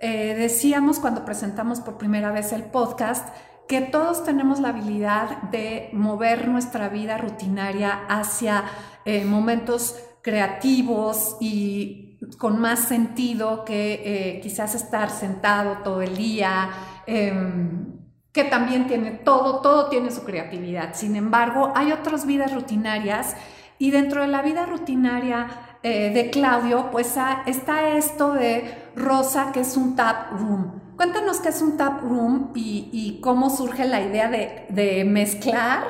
Eh, 0.00 0.34
decíamos 0.38 1.00
cuando 1.00 1.26
presentamos 1.26 1.80
por 1.80 1.98
primera 1.98 2.32
vez 2.32 2.52
el 2.54 2.62
podcast, 2.62 3.28
que 3.68 3.82
todos 3.82 4.24
tenemos 4.24 4.60
la 4.60 4.70
habilidad 4.70 5.42
de 5.50 5.90
mover 5.92 6.48
nuestra 6.48 6.88
vida 6.88 7.18
rutinaria 7.18 8.06
hacia 8.08 8.64
eh, 9.04 9.24
momentos 9.26 9.94
creativos 10.22 11.36
y 11.38 12.18
con 12.38 12.58
más 12.58 12.80
sentido 12.80 13.64
que 13.66 14.02
eh, 14.04 14.40
quizás 14.40 14.74
estar 14.74 15.10
sentado 15.10 15.78
todo 15.84 16.00
el 16.00 16.16
día, 16.16 16.70
em, 17.06 17.98
que 18.32 18.44
también 18.44 18.86
tiene 18.86 19.10
todo, 19.10 19.60
todo 19.60 19.88
tiene 19.88 20.10
su 20.10 20.24
creatividad. 20.24 20.94
Sin 20.94 21.14
embargo, 21.14 21.72
hay 21.74 21.92
otras 21.92 22.26
vidas 22.26 22.54
rutinarias 22.54 23.36
y 23.78 23.90
dentro 23.90 24.22
de 24.22 24.28
la 24.28 24.42
vida 24.42 24.64
rutinaria 24.64 25.46
eh, 25.82 26.10
de 26.12 26.30
Claudio, 26.30 26.90
pues 26.90 27.16
está 27.46 27.90
esto 27.90 28.32
de 28.32 28.90
Rosa, 28.96 29.52
que 29.52 29.60
es 29.60 29.76
un 29.76 29.94
tap 29.94 30.32
room. 30.32 30.87
Cuéntanos 30.98 31.38
qué 31.38 31.50
es 31.50 31.62
un 31.62 31.76
tap 31.76 32.02
room 32.02 32.50
y, 32.56 33.20
cómo 33.20 33.56
surge 33.56 33.86
la 33.86 34.04
idea 34.04 34.28
de, 34.28 35.04
mezclar 35.04 35.84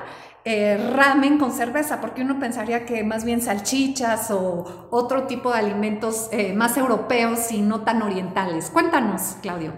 eh, 0.45 0.77
ramen 0.77 1.39
con 1.39 1.51
cerveza, 1.51 1.99
porque 2.03 2.21
uno 2.21 2.39
pensaría 2.39 2.85
que 2.85 3.03
más 3.05 3.25
bien 3.25 3.41
salchichas 3.41 4.31
o 4.31 4.89
otro 4.91 5.27
tipo 5.27 5.51
de 5.51 5.61
alimentos 5.61 6.29
eh, 6.31 6.53
más 6.53 6.77
europeos 6.77 7.51
y 7.53 7.63
no 7.63 7.85
tan 7.85 8.03
orientales. 8.03 8.69
Cuéntanos, 8.69 9.37
Claudio. 9.41 9.73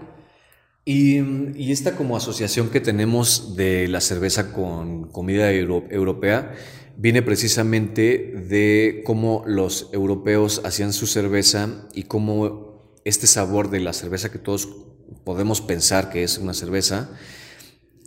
Y, 0.83 1.71
esta 1.71 1.95
como 1.95 2.17
asociación 2.17 2.69
que 2.69 2.81
tenemos 2.81 3.55
de 3.55 3.87
la 3.87 4.01
cerveza 4.01 4.51
con 4.51 5.09
comida 5.11 5.49
europea 5.53 6.51
viene 6.97 7.21
precisamente 7.21 8.33
de 8.49 9.01
cómo 9.05 9.43
los 9.45 9.89
europeos 9.93 10.61
hacían 10.65 10.91
su 10.91 11.07
cerveza 11.07 11.87
y 11.93 12.03
cómo 12.03 12.99
este 13.05 13.27
sabor 13.27 13.69
de 13.69 13.79
la 13.79 13.93
cerveza 13.93 14.29
que 14.29 14.37
todos 14.37 14.90
podemos 15.23 15.61
pensar 15.61 16.09
que 16.09 16.23
es 16.23 16.37
una 16.37 16.53
cerveza, 16.53 17.09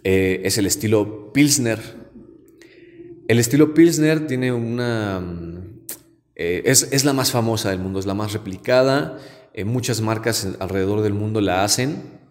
eh, 0.05 0.43
es 0.45 0.59
el 0.59 0.67
estilo 0.67 1.33
Pilsner. 1.33 1.81
El 3.27 3.39
estilo 3.39 3.75
Pilsner 3.75 4.27
tiene 4.27 4.53
una... 4.53 5.23
Eh, 6.37 6.63
es, 6.67 7.05
la 7.05 7.13
más 7.13 7.31
famosa 7.31 7.71
del 7.71 7.79
mundo, 7.79 7.99
es 7.99 8.07
la 8.07 8.15
más 8.15 8.33
replicada. 8.35 9.19
Eh, 9.55 9.65
muchas 9.65 10.01
marcas 10.03 10.47
alrededor 10.59 11.01
del 11.01 11.15
mundo 11.15 11.41
la 11.41 11.65
hacen. 11.65 12.23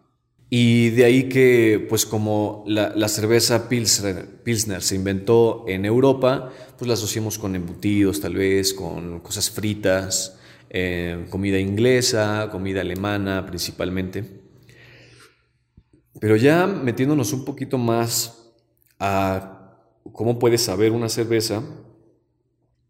Y 0.51 0.91
de 0.91 1.05
ahí 1.05 1.29
que, 1.29 1.83
pues 1.89 2.05
como 2.05 2.63
la, 2.67 3.07
cerveza 3.07 3.69
Pilsner, 3.69 4.43
Pilsner, 4.43 4.83
se 4.83 4.93
inventó 4.95 5.65
en 5.67 5.83
Europa, 5.83 6.51
pues 6.77 6.87
la 6.87 6.93
asociamos 6.93 7.39
con 7.39 7.55
embutidos 7.55 8.21
tal 8.21 8.35
vez, 8.35 8.75
con 8.75 9.19
cosas 9.21 9.49
fritas, 9.49 10.37
comida 11.31 11.57
inglesa, 11.57 12.49
comida 12.51 12.81
alemana 12.81 13.47
principalmente. 13.47 14.42
Pero 16.19 16.35
ya 16.35 16.67
metiéndonos 16.67 17.33
un 17.33 17.45
poquito 17.45 17.77
más 17.77 18.53
a 18.99 19.77
cómo 20.11 20.39
puedes 20.39 20.61
saber 20.61 20.91
una 20.91 21.09
cerveza, 21.09 21.63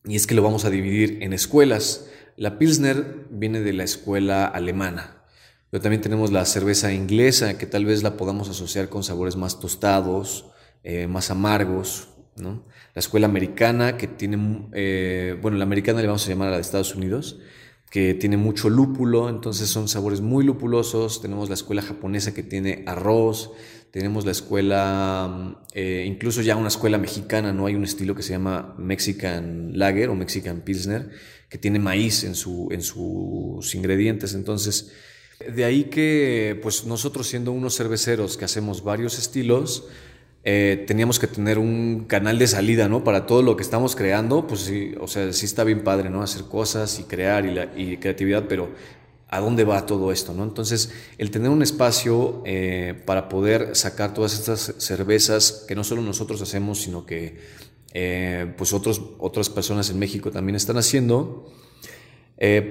y 0.06 0.16
es 0.16 0.28
que 0.28 0.36
lo 0.36 0.44
vamos 0.44 0.66
a 0.66 0.70
dividir 0.70 1.20
en 1.22 1.34
escuelas. 1.34 2.10
La 2.36 2.58
Pilsner 2.58 3.28
viene 3.30 3.62
de 3.62 3.74
la 3.74 3.84
escuela 3.84 4.46
alemana, 4.46 5.24
pero 5.70 5.82
también 5.82 6.02
tenemos 6.02 6.32
la 6.32 6.46
cerveza 6.46 6.92
inglesa, 6.92 7.58
que 7.58 7.66
tal 7.66 7.86
vez 7.86 8.04
la 8.04 8.18
podamos 8.18 8.50
asociar 8.50 8.90
con 8.90 9.04
sabores 9.04 9.36
más 9.36 9.60
tostados, 9.60 10.48
eh, 10.84 11.08
más 11.08 11.32
amargos. 11.32 12.10
La 12.36 13.00
escuela 13.00 13.28
americana, 13.28 13.96
que 13.98 14.08
tiene, 14.08 14.68
eh, 14.74 15.38
bueno, 15.42 15.58
la 15.58 15.64
americana 15.64 16.02
le 16.02 16.08
vamos 16.08 16.26
a 16.26 16.30
llamar 16.30 16.48
a 16.48 16.52
la 16.52 16.58
de 16.58 16.62
Estados 16.62 16.96
Unidos, 16.96 17.40
que 17.94 18.16
tiene 18.16 18.38
mucho 18.38 18.72
lúpulo, 18.72 19.30
entonces 19.30 19.70
son 19.70 19.88
sabores 19.88 20.20
muy 20.20 20.44
lupulosos. 20.44 21.22
Tenemos 21.22 21.50
la 21.50 21.54
escuela 21.54 21.84
japonesa 21.84 22.34
que 22.34 22.42
tiene 22.42 22.84
arroz, 22.88 23.52
tenemos 23.92 24.26
la 24.26 24.32
escuela, 24.32 25.28
mm, 25.32 25.56
eh, 25.76 26.04
incluso 26.08 26.42
ya 26.42 26.56
una 26.56 26.70
escuela 26.70 26.98
mexicana, 26.98 27.54
¿no? 27.54 27.68
Hay 27.68 27.76
un 27.76 27.84
estilo 27.84 28.16
que 28.16 28.24
se 28.24 28.32
llama 28.32 28.74
Mexican 28.80 29.78
Lager 29.78 30.10
o 30.10 30.16
Mexican 30.16 30.62
Pilsner, 30.62 31.12
que 31.48 31.60
tiene 31.60 31.78
maíz 31.78 32.24
en, 32.24 32.34
su, 32.34 32.68
en 32.72 32.82
sus 32.82 33.76
ingredientes. 33.76 34.34
Entonces, 34.34 34.92
de 35.56 35.64
ahí 35.64 35.84
que, 35.84 36.60
pues 36.64 36.86
nosotros 36.86 37.28
siendo 37.28 37.52
unos 37.52 37.78
cerveceros 37.78 38.38
que 38.38 38.46
hacemos 38.46 38.84
varios 38.84 39.20
estilos, 39.20 39.86
eh, 40.46 40.84
teníamos 40.88 41.20
que 41.20 41.28
tener 41.28 41.58
un 41.58 42.04
canal 42.06 42.38
de 42.38 42.48
salida, 42.48 42.90
¿no? 42.90 43.06
Para 43.06 43.26
todo 43.26 43.42
lo 43.42 43.56
que 43.56 43.64
estamos 43.64 43.96
creando, 43.96 44.46
pues 44.46 44.62
sí, 44.62 44.94
o 45.00 45.08
sea, 45.08 45.32
sí 45.32 45.46
está 45.46 45.64
bien 45.64 45.86
padre, 45.86 46.10
¿no? 46.10 46.22
Hacer 46.22 46.44
cosas 46.44 47.00
y 47.00 47.04
crear 47.04 47.46
y, 47.46 47.54
la, 47.54 47.72
y 47.78 47.96
creatividad, 47.96 48.46
pero 48.50 48.72
¿a 49.30 49.40
dónde 49.40 49.64
va 49.64 49.86
todo 49.86 50.12
esto, 50.12 50.34
¿no? 50.34 50.44
Entonces, 50.44 50.92
el 51.18 51.32
tener 51.32 51.50
un 51.50 51.62
espacio 51.64 52.44
eh, 52.46 52.94
para 53.06 53.30
poder 53.30 53.74
sacar 53.78 54.14
todas 54.14 54.34
estas 54.34 54.76
cervezas 54.80 55.64
que 55.66 55.76
no 55.76 55.86
solo 55.86 56.02
nosotros 56.02 56.42
hacemos, 56.42 56.82
sino 56.82 57.06
que 57.06 57.40
eh, 57.94 58.54
pues 58.58 58.74
otros, 58.74 59.02
otras 59.20 59.50
personas 59.50 59.90
en 59.92 59.98
México 59.98 60.30
también 60.30 60.58
están 60.58 60.78
haciendo, 60.78 61.50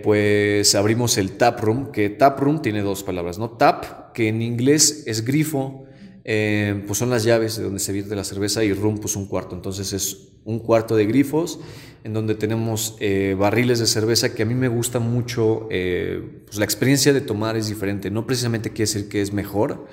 pues 0.03 0.75
abrimos 0.75 1.17
el 1.17 1.39
tap 1.39 1.59
room, 1.61 1.91
que 1.91 2.11
tap 2.11 2.39
room 2.39 2.61
tiene 2.61 2.83
dos 2.83 3.03
palabras, 3.03 3.39
¿no? 3.39 3.49
Tap, 3.53 4.13
que 4.13 4.29
en 4.29 4.43
inglés 4.43 5.05
es 5.07 5.25
grifo, 5.25 5.87
eh, 6.25 6.85
pues 6.87 6.99
son 6.99 7.11
las 7.11 7.25
llaves 7.25 7.57
de 7.57 7.65
donde 7.65 7.81
se 7.81 7.93
vierte 7.93 8.15
la 8.15 8.25
cerveza 8.25 8.63
y 8.63 8.73
rum 8.73 8.99
pues 8.99 9.17
un 9.17 9.27
cuarto. 9.27 9.57
Entonces 9.57 9.93
es 9.93 10.29
un 10.45 10.61
cuarto 10.61 10.97
de 10.97 11.07
grifos 11.07 11.61
en 12.05 12.13
donde 12.13 12.35
tenemos 12.35 12.97
eh, 13.01 13.37
barriles 13.39 13.79
de 13.79 13.87
cerveza 13.87 14.35
que 14.35 14.43
a 14.43 14.47
mí 14.47 14.55
me 14.55 14.69
gusta 14.69 14.99
mucho. 14.99 15.69
Eh, 15.71 16.43
pues 16.47 16.59
la 16.59 16.65
experiencia 16.65 17.13
de 17.13 17.21
tomar 17.21 17.57
es 17.57 17.69
diferente. 17.69 18.11
No 18.11 18.27
precisamente 18.27 18.71
quiere 18.71 18.91
decir 18.91 19.09
que 19.09 19.21
es 19.21 19.33
mejor, 19.33 19.87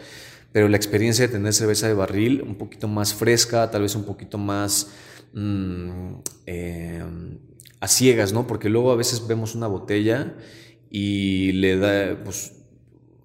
pero 0.52 0.68
la 0.68 0.78
experiencia 0.78 1.26
de 1.26 1.34
tener 1.34 1.54
cerveza 1.54 1.88
de 1.88 1.94
barril 1.94 2.42
un 2.42 2.56
poquito 2.56 2.88
más 2.88 3.14
fresca, 3.14 3.70
tal 3.72 3.84
vez 3.84 3.96
un 3.96 4.04
poquito 4.04 4.38
más 4.38 4.92
mm, 5.34 6.14
a 7.80 7.88
ciegas, 7.88 8.34
¿no? 8.34 8.46
Porque 8.48 8.70
luego 8.70 8.92
a 8.92 8.96
veces 8.96 9.26
vemos 9.28 9.56
una 9.56 9.68
botella 9.68 10.36
y 10.90 11.52
le 11.54 11.78
da, 11.78 12.24
pues 12.24 12.59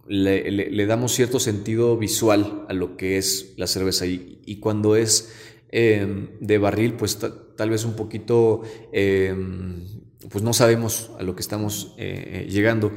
le, 0.07 0.87
damos 0.87 1.13
cierto 1.13 1.41
sentido 1.41 1.97
visual 1.97 2.65
a 2.69 2.73
lo 2.73 2.97
que 2.97 3.17
es 3.19 3.55
la 3.57 3.67
cerveza 3.67 4.07
y, 4.07 4.59
cuando 4.61 4.97
es 4.97 5.33
em, 5.71 6.29
de 6.41 6.59
barril, 6.59 6.95
pues 6.95 7.19
tal 7.19 7.71
vez 7.71 7.85
un 7.85 7.95
poquito, 7.95 8.63
em, 8.93 9.85
pues 10.31 10.45
no 10.45 10.53
sabemos 10.53 11.11
a 11.19 11.23
lo 11.23 11.35
que 11.35 11.43
estamos 11.43 11.95
eh, 11.99 12.45
eh, 12.47 12.51
llegando. 12.51 12.93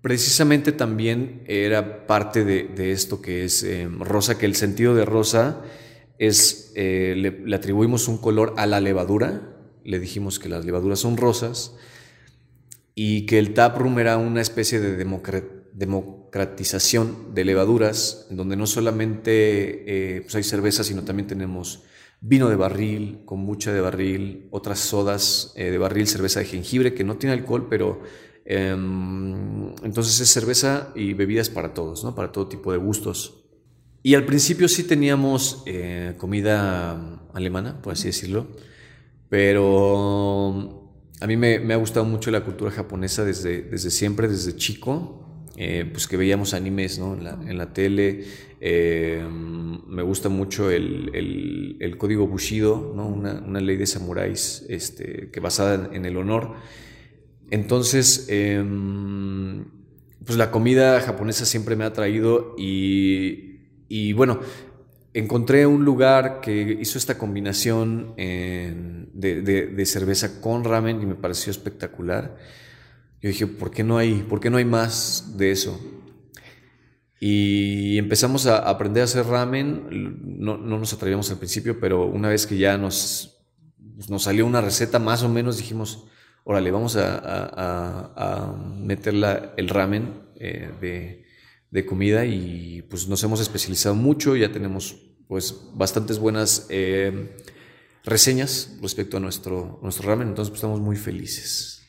Precisamente 0.00 0.72
también 0.72 1.42
era 1.46 2.06
parte 2.06 2.44
de, 2.44 2.92
esto 2.92 3.20
que 3.20 3.44
es 3.44 3.62
em, 3.64 4.00
rosa, 4.00 4.38
que 4.38 4.46
el 4.46 4.54
sentido 4.54 4.94
de 4.94 5.04
rosa 5.04 5.62
es, 6.18 6.72
eh, 6.74 7.14
le, 7.16 7.54
atribuimos 7.54 8.08
un 8.08 8.18
color 8.18 8.54
a 8.56 8.66
la 8.66 8.80
levadura, 8.80 9.56
le 9.84 9.98
dijimos 9.98 10.38
que 10.38 10.48
las 10.48 10.64
levaduras 10.64 11.00
son 11.00 11.16
rosas 11.16 11.74
y 12.94 13.26
que 13.26 13.38
el 13.38 13.54
taproom 13.54 13.98
era 13.98 14.16
una 14.16 14.40
especie 14.40 14.80
de 14.80 14.96
democracia 14.96 15.59
democratización 15.72 17.34
de 17.34 17.44
levaduras, 17.44 18.26
donde 18.30 18.56
no 18.56 18.66
solamente 18.66 20.16
eh, 20.16 20.20
pues 20.22 20.34
hay 20.34 20.42
cerveza, 20.42 20.84
sino 20.84 21.02
también 21.04 21.26
tenemos 21.26 21.84
vino 22.20 22.48
de 22.48 22.56
barril, 22.56 23.22
kombucha 23.24 23.72
de 23.72 23.80
barril, 23.80 24.48
otras 24.50 24.78
sodas 24.78 25.52
eh, 25.56 25.70
de 25.70 25.78
barril, 25.78 26.06
cerveza 26.06 26.40
de 26.40 26.46
jengibre, 26.46 26.94
que 26.94 27.04
no 27.04 27.16
tiene 27.16 27.32
alcohol, 27.32 27.66
pero 27.70 28.02
em, 28.44 29.74
entonces 29.82 30.20
es 30.20 30.28
cerveza 30.28 30.92
y 30.94 31.14
bebidas 31.14 31.48
para 31.48 31.72
todos, 31.72 32.04
¿no? 32.04 32.14
para 32.14 32.30
todo 32.32 32.48
tipo 32.48 32.72
de 32.72 32.78
gustos. 32.78 33.44
Y 34.02 34.14
al 34.14 34.24
principio 34.24 34.68
sí 34.68 34.84
teníamos 34.84 35.62
eh, 35.66 36.14
comida 36.18 37.20
alemana, 37.32 37.80
por 37.82 37.92
así 37.92 38.08
decirlo, 38.08 38.48
pero 39.28 40.90
a 41.20 41.26
mí 41.26 41.36
me, 41.36 41.58
me, 41.58 41.74
ha 41.74 41.76
gustado 41.76 42.04
mucho 42.04 42.30
la 42.30 42.44
cultura 42.44 42.70
japonesa 42.70 43.24
desde, 43.24 43.62
desde 43.62 43.90
siempre, 43.90 44.26
desde 44.26 44.56
chico. 44.56 45.29
Eh, 45.62 45.84
pues 45.92 46.08
que 46.08 46.16
veíamos 46.16 46.54
animes 46.54 46.96
en, 46.96 47.58
la, 47.58 47.72
tele. 47.74 48.24
Eh, 48.62 49.22
me 49.30 50.02
gusta 50.02 50.30
mucho 50.30 50.70
el, 50.70 51.94
código 51.98 52.26
Bushido, 52.26 52.94
¿no? 52.96 53.06
una, 53.06 53.60
ley 53.60 53.76
de 53.76 53.84
samuráis 53.84 54.64
este, 54.70 55.28
que 55.30 55.38
basada 55.38 55.90
en, 55.92 56.06
el 56.06 56.16
honor. 56.16 56.54
Entonces, 57.50 58.24
em, 58.30 59.66
pues 60.24 60.38
la 60.38 60.50
comida 60.50 60.98
japonesa 61.02 61.44
siempre 61.44 61.76
me 61.76 61.84
ha 61.84 61.88
atraído 61.88 62.54
y, 62.56 64.14
bueno, 64.14 64.40
encontré 65.12 65.66
un 65.66 65.84
lugar 65.84 66.40
que 66.40 66.78
hizo 66.80 66.96
esta 66.96 67.18
combinación 67.18 68.14
de, 68.16 69.82
cerveza 69.84 70.40
con 70.40 70.64
ramen 70.64 71.02
y 71.02 71.04
me 71.04 71.16
pareció 71.16 71.50
espectacular. 71.50 72.38
Yo 73.22 73.28
dije, 73.28 73.46
¿por 73.46 73.70
qué 73.70 73.84
no 73.84 73.98
hay, 73.98 74.22
por 74.22 74.40
qué 74.40 74.48
no 74.48 74.56
hay 74.56 74.64
más 74.64 75.36
de 75.36 75.50
eso? 75.50 75.78
Y 77.20 77.98
empezamos 77.98 78.46
a 78.46 78.58
aprender 78.70 79.02
a 79.02 79.04
hacer 79.04 79.26
ramen. 79.26 80.38
No, 80.38 80.56
nos 80.56 80.92
atrevíamos 80.94 81.30
al 81.30 81.36
principio, 81.36 81.78
pero 81.78 82.06
una 82.06 82.30
vez 82.30 82.46
que 82.46 82.56
ya 82.56 82.78
nos, 82.78 83.44
nos 84.08 84.22
salió 84.22 84.46
una 84.46 84.62
receta 84.62 84.98
más 84.98 85.22
o 85.22 85.28
menos, 85.28 85.58
dijimos, 85.58 86.06
órale, 86.44 86.70
vamos 86.70 86.96
a, 86.96 88.56
meter 88.78 89.14
el 89.58 89.68
ramen 89.68 90.22
eh, 90.36 91.22
de, 91.70 91.86
comida 91.86 92.24
y 92.24 92.82
pues 92.88 93.06
nos 93.06 93.22
hemos 93.22 93.40
especializado 93.40 93.94
mucho. 93.94 94.34
Ya 94.34 94.50
tenemos 94.50 94.96
pues 95.28 95.60
bastantes 95.74 96.18
buenas 96.18 96.66
eh, 96.70 97.36
reseñas 98.02 98.78
respecto 98.80 99.18
a 99.18 99.20
nuestro, 99.20 99.78
nuestro 99.82 100.08
ramen, 100.08 100.28
entonces 100.28 100.50
pues, 100.50 100.58
estamos 100.58 100.80
muy 100.80 100.96
felices. 100.96 101.79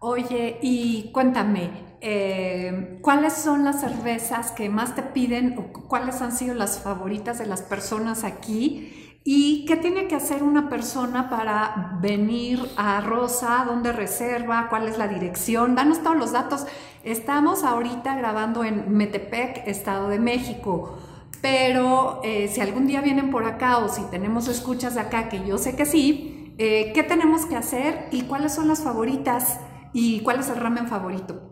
Oye, 0.00 0.58
y 0.62 1.10
cuéntame, 1.12 1.70
eh, 2.00 2.98
¿cuáles 3.02 3.34
son 3.34 3.64
las 3.64 3.80
cervezas 3.80 4.50
que 4.50 4.68
más 4.68 4.94
te 4.94 5.02
piden 5.02 5.56
o 5.58 5.72
cuáles 5.88 6.20
han 6.22 6.32
sido 6.32 6.54
las 6.54 6.80
favoritas 6.80 7.38
de 7.38 7.46
las 7.46 7.62
personas 7.62 8.24
aquí 8.24 9.10
¿Y 9.22 9.66
qué 9.66 9.76
tiene 9.76 10.08
que 10.08 10.14
hacer 10.14 10.42
una 10.42 10.70
persona 10.70 11.28
para 11.28 11.98
venir 12.00 12.66
a 12.76 13.02
Rosa? 13.02 13.64
¿Dónde 13.66 13.92
reserva? 13.92 14.68
¿Cuál 14.70 14.88
es 14.88 14.96
la 14.96 15.08
dirección? 15.08 15.74
Danos 15.74 16.02
todos 16.02 16.16
los 16.16 16.32
datos. 16.32 16.64
Estamos 17.04 17.62
ahorita 17.62 18.16
grabando 18.16 18.64
en 18.64 18.90
Metepec, 18.96 19.68
Estado 19.68 20.08
de 20.08 20.18
México. 20.18 20.98
Pero 21.42 22.20
eh, 22.24 22.48
si 22.48 22.62
algún 22.62 22.86
día 22.86 23.02
vienen 23.02 23.30
por 23.30 23.44
acá 23.44 23.78
o 23.78 23.90
si 23.90 24.02
tenemos 24.10 24.48
escuchas 24.48 24.94
de 24.94 25.00
acá, 25.00 25.28
que 25.28 25.46
yo 25.46 25.58
sé 25.58 25.76
que 25.76 25.84
sí, 25.84 26.54
eh, 26.56 26.92
¿qué 26.94 27.02
tenemos 27.02 27.44
que 27.44 27.56
hacer 27.56 28.08
y 28.10 28.22
cuáles 28.22 28.54
son 28.54 28.68
las 28.68 28.82
favoritas 28.82 29.60
y 29.92 30.20
cuál 30.20 30.40
es 30.40 30.48
el 30.48 30.56
ramen 30.56 30.86
favorito? 30.88 31.50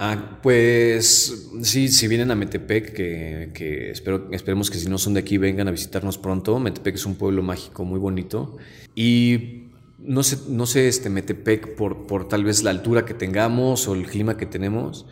Ah, 0.00 0.38
pues 0.42 1.48
sí, 1.62 1.88
si 1.88 2.06
vienen 2.06 2.30
a 2.30 2.36
Metepec, 2.36 2.92
que, 2.92 3.90
espero, 3.90 4.28
esperemos 4.30 4.70
que 4.70 4.78
si 4.78 4.88
no 4.88 4.96
son 4.96 5.14
de 5.14 5.20
aquí 5.20 5.38
vengan 5.38 5.66
a 5.66 5.72
visitarnos 5.72 6.18
pronto. 6.18 6.58
Metepec 6.60 6.94
es 6.94 7.04
un 7.04 7.16
pueblo 7.16 7.42
mágico 7.42 7.84
muy 7.84 7.98
bonito. 7.98 8.58
Y 8.94 9.64
no 9.98 10.22
sé, 10.22 10.38
no 10.48 10.66
sé 10.66 10.86
este 10.86 11.10
Metepec 11.10 11.74
por, 11.74 12.06
por 12.06 12.28
tal 12.28 12.44
vez 12.44 12.62
la 12.62 12.70
altura 12.70 13.04
que 13.04 13.14
tengamos 13.14 13.88
o 13.88 13.94
el 13.94 14.06
clima 14.06 14.36
que 14.36 14.46
tenemos. 14.46 15.06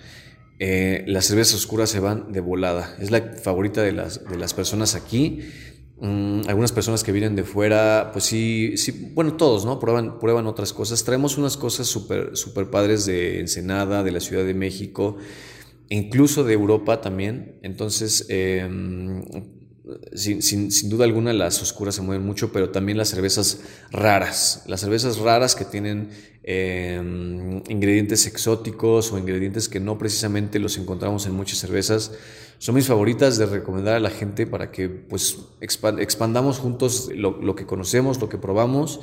Eh, 0.59 1.05
las 1.09 1.27
cervezas 1.27 1.57
oscuras 1.57 1.91
se 1.91 1.99
van 1.99 2.33
de 2.33 2.41
volada. 2.41 2.95
Es 3.01 3.11
la 3.11 3.21
favorita 3.43 3.83
de 3.83 3.93
las, 3.93 4.25
de 4.25 4.39
las 4.39 4.55
personas 4.55 4.95
aquí. 4.95 5.41
Mm, 5.99 6.43
algunas 6.47 6.73
personas 6.73 7.03
que 7.03 7.11
vienen 7.11 7.37
de 7.37 7.45
fuera, 7.45 8.11
pues 8.13 8.25
sí, 8.25 8.77
sí, 8.77 9.11
bueno, 9.15 9.35
todos, 9.35 9.65
¿no? 9.65 9.79
Prueban, 9.79 10.19
prueban 10.19 10.47
otras 10.47 10.73
cosas. 10.73 11.03
Traemos 11.05 11.39
unas 11.39 11.57
cosas 11.57 11.87
súper 11.87 12.37
super 12.37 12.71
padres 12.71 13.07
de 13.07 13.41
Ensenada, 13.41 14.03
de 14.03 14.11
la 14.11 14.21
Ciudad 14.21 14.45
de 14.45 14.53
México, 14.53 15.17
incluso 15.89 16.45
de 16.45 16.53
Europa 16.53 17.01
también. 17.01 17.59
Entonces, 17.63 18.27
em, 18.29 19.23
sin, 20.15 20.43
sin, 20.43 20.91
duda 20.91 21.05
alguna 21.05 21.33
las 21.33 21.63
oscuras 21.63 21.95
se 21.95 22.03
mueven 22.03 22.27
mucho, 22.27 22.53
pero 22.53 22.71
también 22.71 22.99
las 22.99 23.09
cervezas 23.09 23.61
raras. 23.91 24.65
Las 24.67 24.81
cervezas 24.81 25.19
raras 25.19 25.55
que 25.55 25.65
tienen 25.65 26.11
em, 26.47 27.63
ingredientes 27.69 28.27
exóticos 28.27 29.13
o 29.13 29.19
ingredientes 29.19 29.69
que 29.69 29.81
no 29.81 29.99
precisamente 29.99 30.59
los 30.59 30.79
encontramos 30.79 31.27
en 31.27 31.35
muchas 31.35 31.59
cervezas 31.59 32.13
son 32.59 32.75
mis 32.75 32.87
favoritas 32.87 33.37
de 33.37 33.47
recomendar 33.47 33.95
a 33.95 34.01
la 34.01 34.11
gente 34.11 34.47
para 34.47 34.71
que 34.71 34.89
pues 34.89 35.39
expandamos 35.61 36.59
juntos 36.59 37.11
lo, 37.15 37.55
que 37.55 37.67
conocemos, 37.67 38.21
lo 38.21 38.29
que 38.29 38.39
probamos 38.39 39.01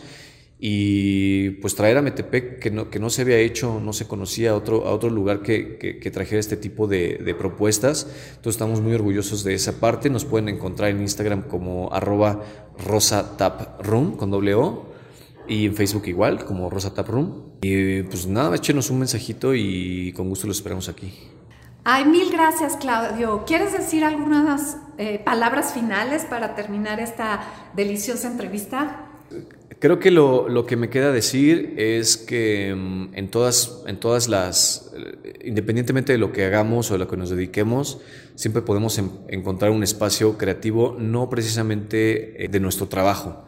y 0.59 1.51
pues 1.61 1.75
traer 1.75 1.97
a 1.97 2.01
Metepec 2.01 2.59
que 2.59 2.71
no, 2.71 2.89
que 2.89 2.99
no 2.99 3.09
se 3.09 3.21
había 3.21 3.37
hecho, 3.37 3.79
no 3.79 3.93
se 3.93 4.07
conocía 4.07 4.51
a 4.51 4.55
otro, 4.55 4.87
a 4.87 4.91
otro 4.91 5.09
lugar 5.09 5.41
que, 5.41 5.77
que, 5.77 6.11
trajera 6.11 6.39
este 6.39 6.55
tipo 6.55 6.87
de, 6.87 7.35
propuestas. 7.37 8.07
Entonces 8.29 8.55
estamos 8.55 8.79
muy 8.79 8.93
orgullosos 8.93 9.43
de 9.43 9.53
esa 9.53 9.79
parte. 9.79 10.09
Nos 10.09 10.23
pueden 10.23 10.47
encontrar 10.47 10.89
en 10.91 11.01
Instagram 11.01 11.43
como 11.43 11.91
arroba 11.91 12.41
rosataproom 12.79 14.15
con 14.15 14.31
doble 14.31 14.53
O 14.55 14.92
y 15.47 15.65
en 15.65 15.75
Facebook 15.75 16.07
igual 16.07 16.45
como 16.45 16.69
rosataproom. 16.69 17.59
Y 17.61 18.03
pues 18.03 18.27
nada, 18.27 18.55
échenos 18.55 18.89
un 18.89 18.99
mensajito 18.99 19.53
y 19.55 20.13
con 20.13 20.29
gusto 20.29 20.47
los 20.47 20.57
esperamos 20.57 20.89
aquí. 20.89 21.13
Ay, 21.85 22.05
mil 22.05 22.31
gracias, 22.31 22.77
Claudio. 22.77 23.43
¿Quieres 23.45 23.73
decir 23.73 24.05
algunas 24.05 24.77
eh, 24.97 25.19
palabras 25.23 25.73
finales 25.73 26.23
para 26.23 26.55
terminar 26.55 27.01
esta 27.01 27.43
deliciosa 27.75 28.29
entrevista? 28.29 29.09
Creo 29.79 29.99
que 29.99 30.11
lo, 30.11 30.65
que 30.65 30.77
me 30.77 30.89
queda 30.89 31.11
decir 31.11 31.73
es 31.77 32.15
que 32.15 32.73
mm, 32.73 33.15
en 33.15 33.29
todas, 33.29 33.83
en 33.85 33.99
todas 33.99 34.29
las, 34.29 34.93
eh, 34.95 35.39
independientemente 35.43 36.13
de 36.13 36.19
lo 36.19 36.31
que 36.31 36.45
hagamos 36.45 36.89
o 36.89 36.93
de 36.93 36.99
lo 36.99 37.09
que 37.09 37.17
nos 37.17 37.29
dediquemos, 37.29 37.99
siempre 38.35 38.61
podemos 38.61 38.97
encontrar 39.27 39.71
un 39.71 39.83
espacio 39.83 40.37
creativo, 40.37 40.95
no 40.97 41.29
precisamente 41.29 42.45
eh, 42.45 42.47
de 42.47 42.61
nuestro 42.61 42.87
trabajo. 42.87 43.43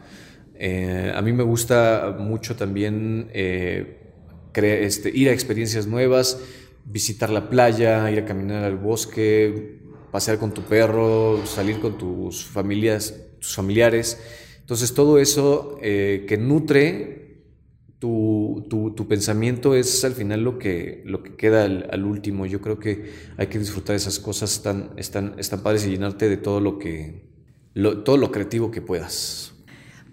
A 1.14 1.22
mí 1.22 1.32
me 1.32 1.42
gusta 1.42 2.16
mucho 2.18 2.56
también 2.56 3.30
este, 3.32 5.10
ir 5.14 5.28
a 5.28 5.32
experiencias 5.32 5.86
nuevas, 5.86 6.40
visitar 6.84 7.30
la 7.30 7.50
playa, 7.50 8.10
ir 8.10 8.20
a 8.20 8.24
caminar 8.24 8.64
al 8.64 8.76
bosque, 8.76 9.80
pasear 10.10 10.38
con 10.38 10.52
tu 10.52 10.62
perro, 10.62 11.44
salir 11.44 11.80
con 11.80 11.98
tus 11.98 12.44
familias, 12.44 13.14
tus 13.40 13.54
familiares. 13.54 14.18
Entonces 14.60 14.94
todo 14.94 15.18
eso 15.18 15.78
eh, 15.82 16.24
que 16.26 16.36
nutre 16.38 17.44
tu, 17.98 18.66
tu, 18.68 19.08
pensamiento 19.08 19.74
es 19.74 20.04
al 20.04 20.12
final 20.12 20.42
lo 20.42 20.58
que, 20.58 21.02
lo 21.06 21.22
que 21.22 21.34
queda 21.34 21.64
al, 21.64 22.04
último. 22.04 22.46
Yo 22.46 22.60
creo 22.60 22.78
que 22.78 23.12
hay 23.36 23.46
que 23.48 23.58
disfrutar 23.58 23.96
esas 23.96 24.18
cosas 24.18 24.52
están, 24.52 24.92
están, 24.96 25.34
están 25.38 25.62
padres 25.62 25.86
y 25.86 25.90
llenarte 25.90 26.28
de 26.28 26.36
todo 26.36 26.60
lo 26.60 26.78
que 26.78 27.26
todo 28.04 28.16
lo 28.16 28.30
creativo 28.30 28.70
que 28.70 28.80
puedas. 28.80 29.52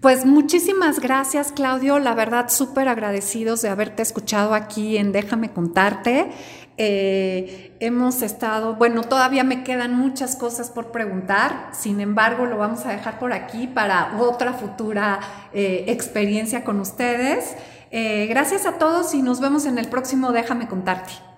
Pues 0.04 0.26
muchísimas 0.26 1.00
gracias, 1.00 1.50
Claudio. 1.50 1.98
La 1.98 2.14
verdad, 2.14 2.50
súper 2.50 2.88
agradecidos 2.88 3.62
de 3.62 3.70
haberte 3.70 4.02
escuchado 4.02 4.52
aquí 4.52 4.98
en 4.98 5.12
Déjame 5.12 5.50
contarte. 5.50 6.30
Eh, 6.76 7.74
hemos 7.80 8.20
estado, 8.20 8.74
bueno, 8.74 9.04
todavía 9.04 9.44
me 9.44 9.64
quedan 9.64 9.96
muchas 9.96 10.36
cosas 10.36 10.68
por 10.68 10.92
preguntar, 10.92 11.70
sin 11.72 12.00
embargo, 12.02 12.44
lo 12.44 12.58
vamos 12.58 12.84
a 12.84 12.90
dejar 12.90 13.18
por 13.18 13.32
aquí 13.32 13.66
para 13.66 14.20
otra 14.20 14.52
futura 14.52 15.20
eh, 15.54 15.86
experiencia 15.88 16.64
con 16.64 16.80
ustedes. 16.80 17.54
Eh, 17.90 18.26
gracias 18.26 18.66
a 18.66 18.72
todos 18.72 19.14
y 19.14 19.22
nos 19.22 19.40
vemos 19.40 19.64
en 19.64 19.78
el 19.78 19.88
próximo 19.88 20.32
Déjame 20.32 20.68
contarte. 20.68 21.33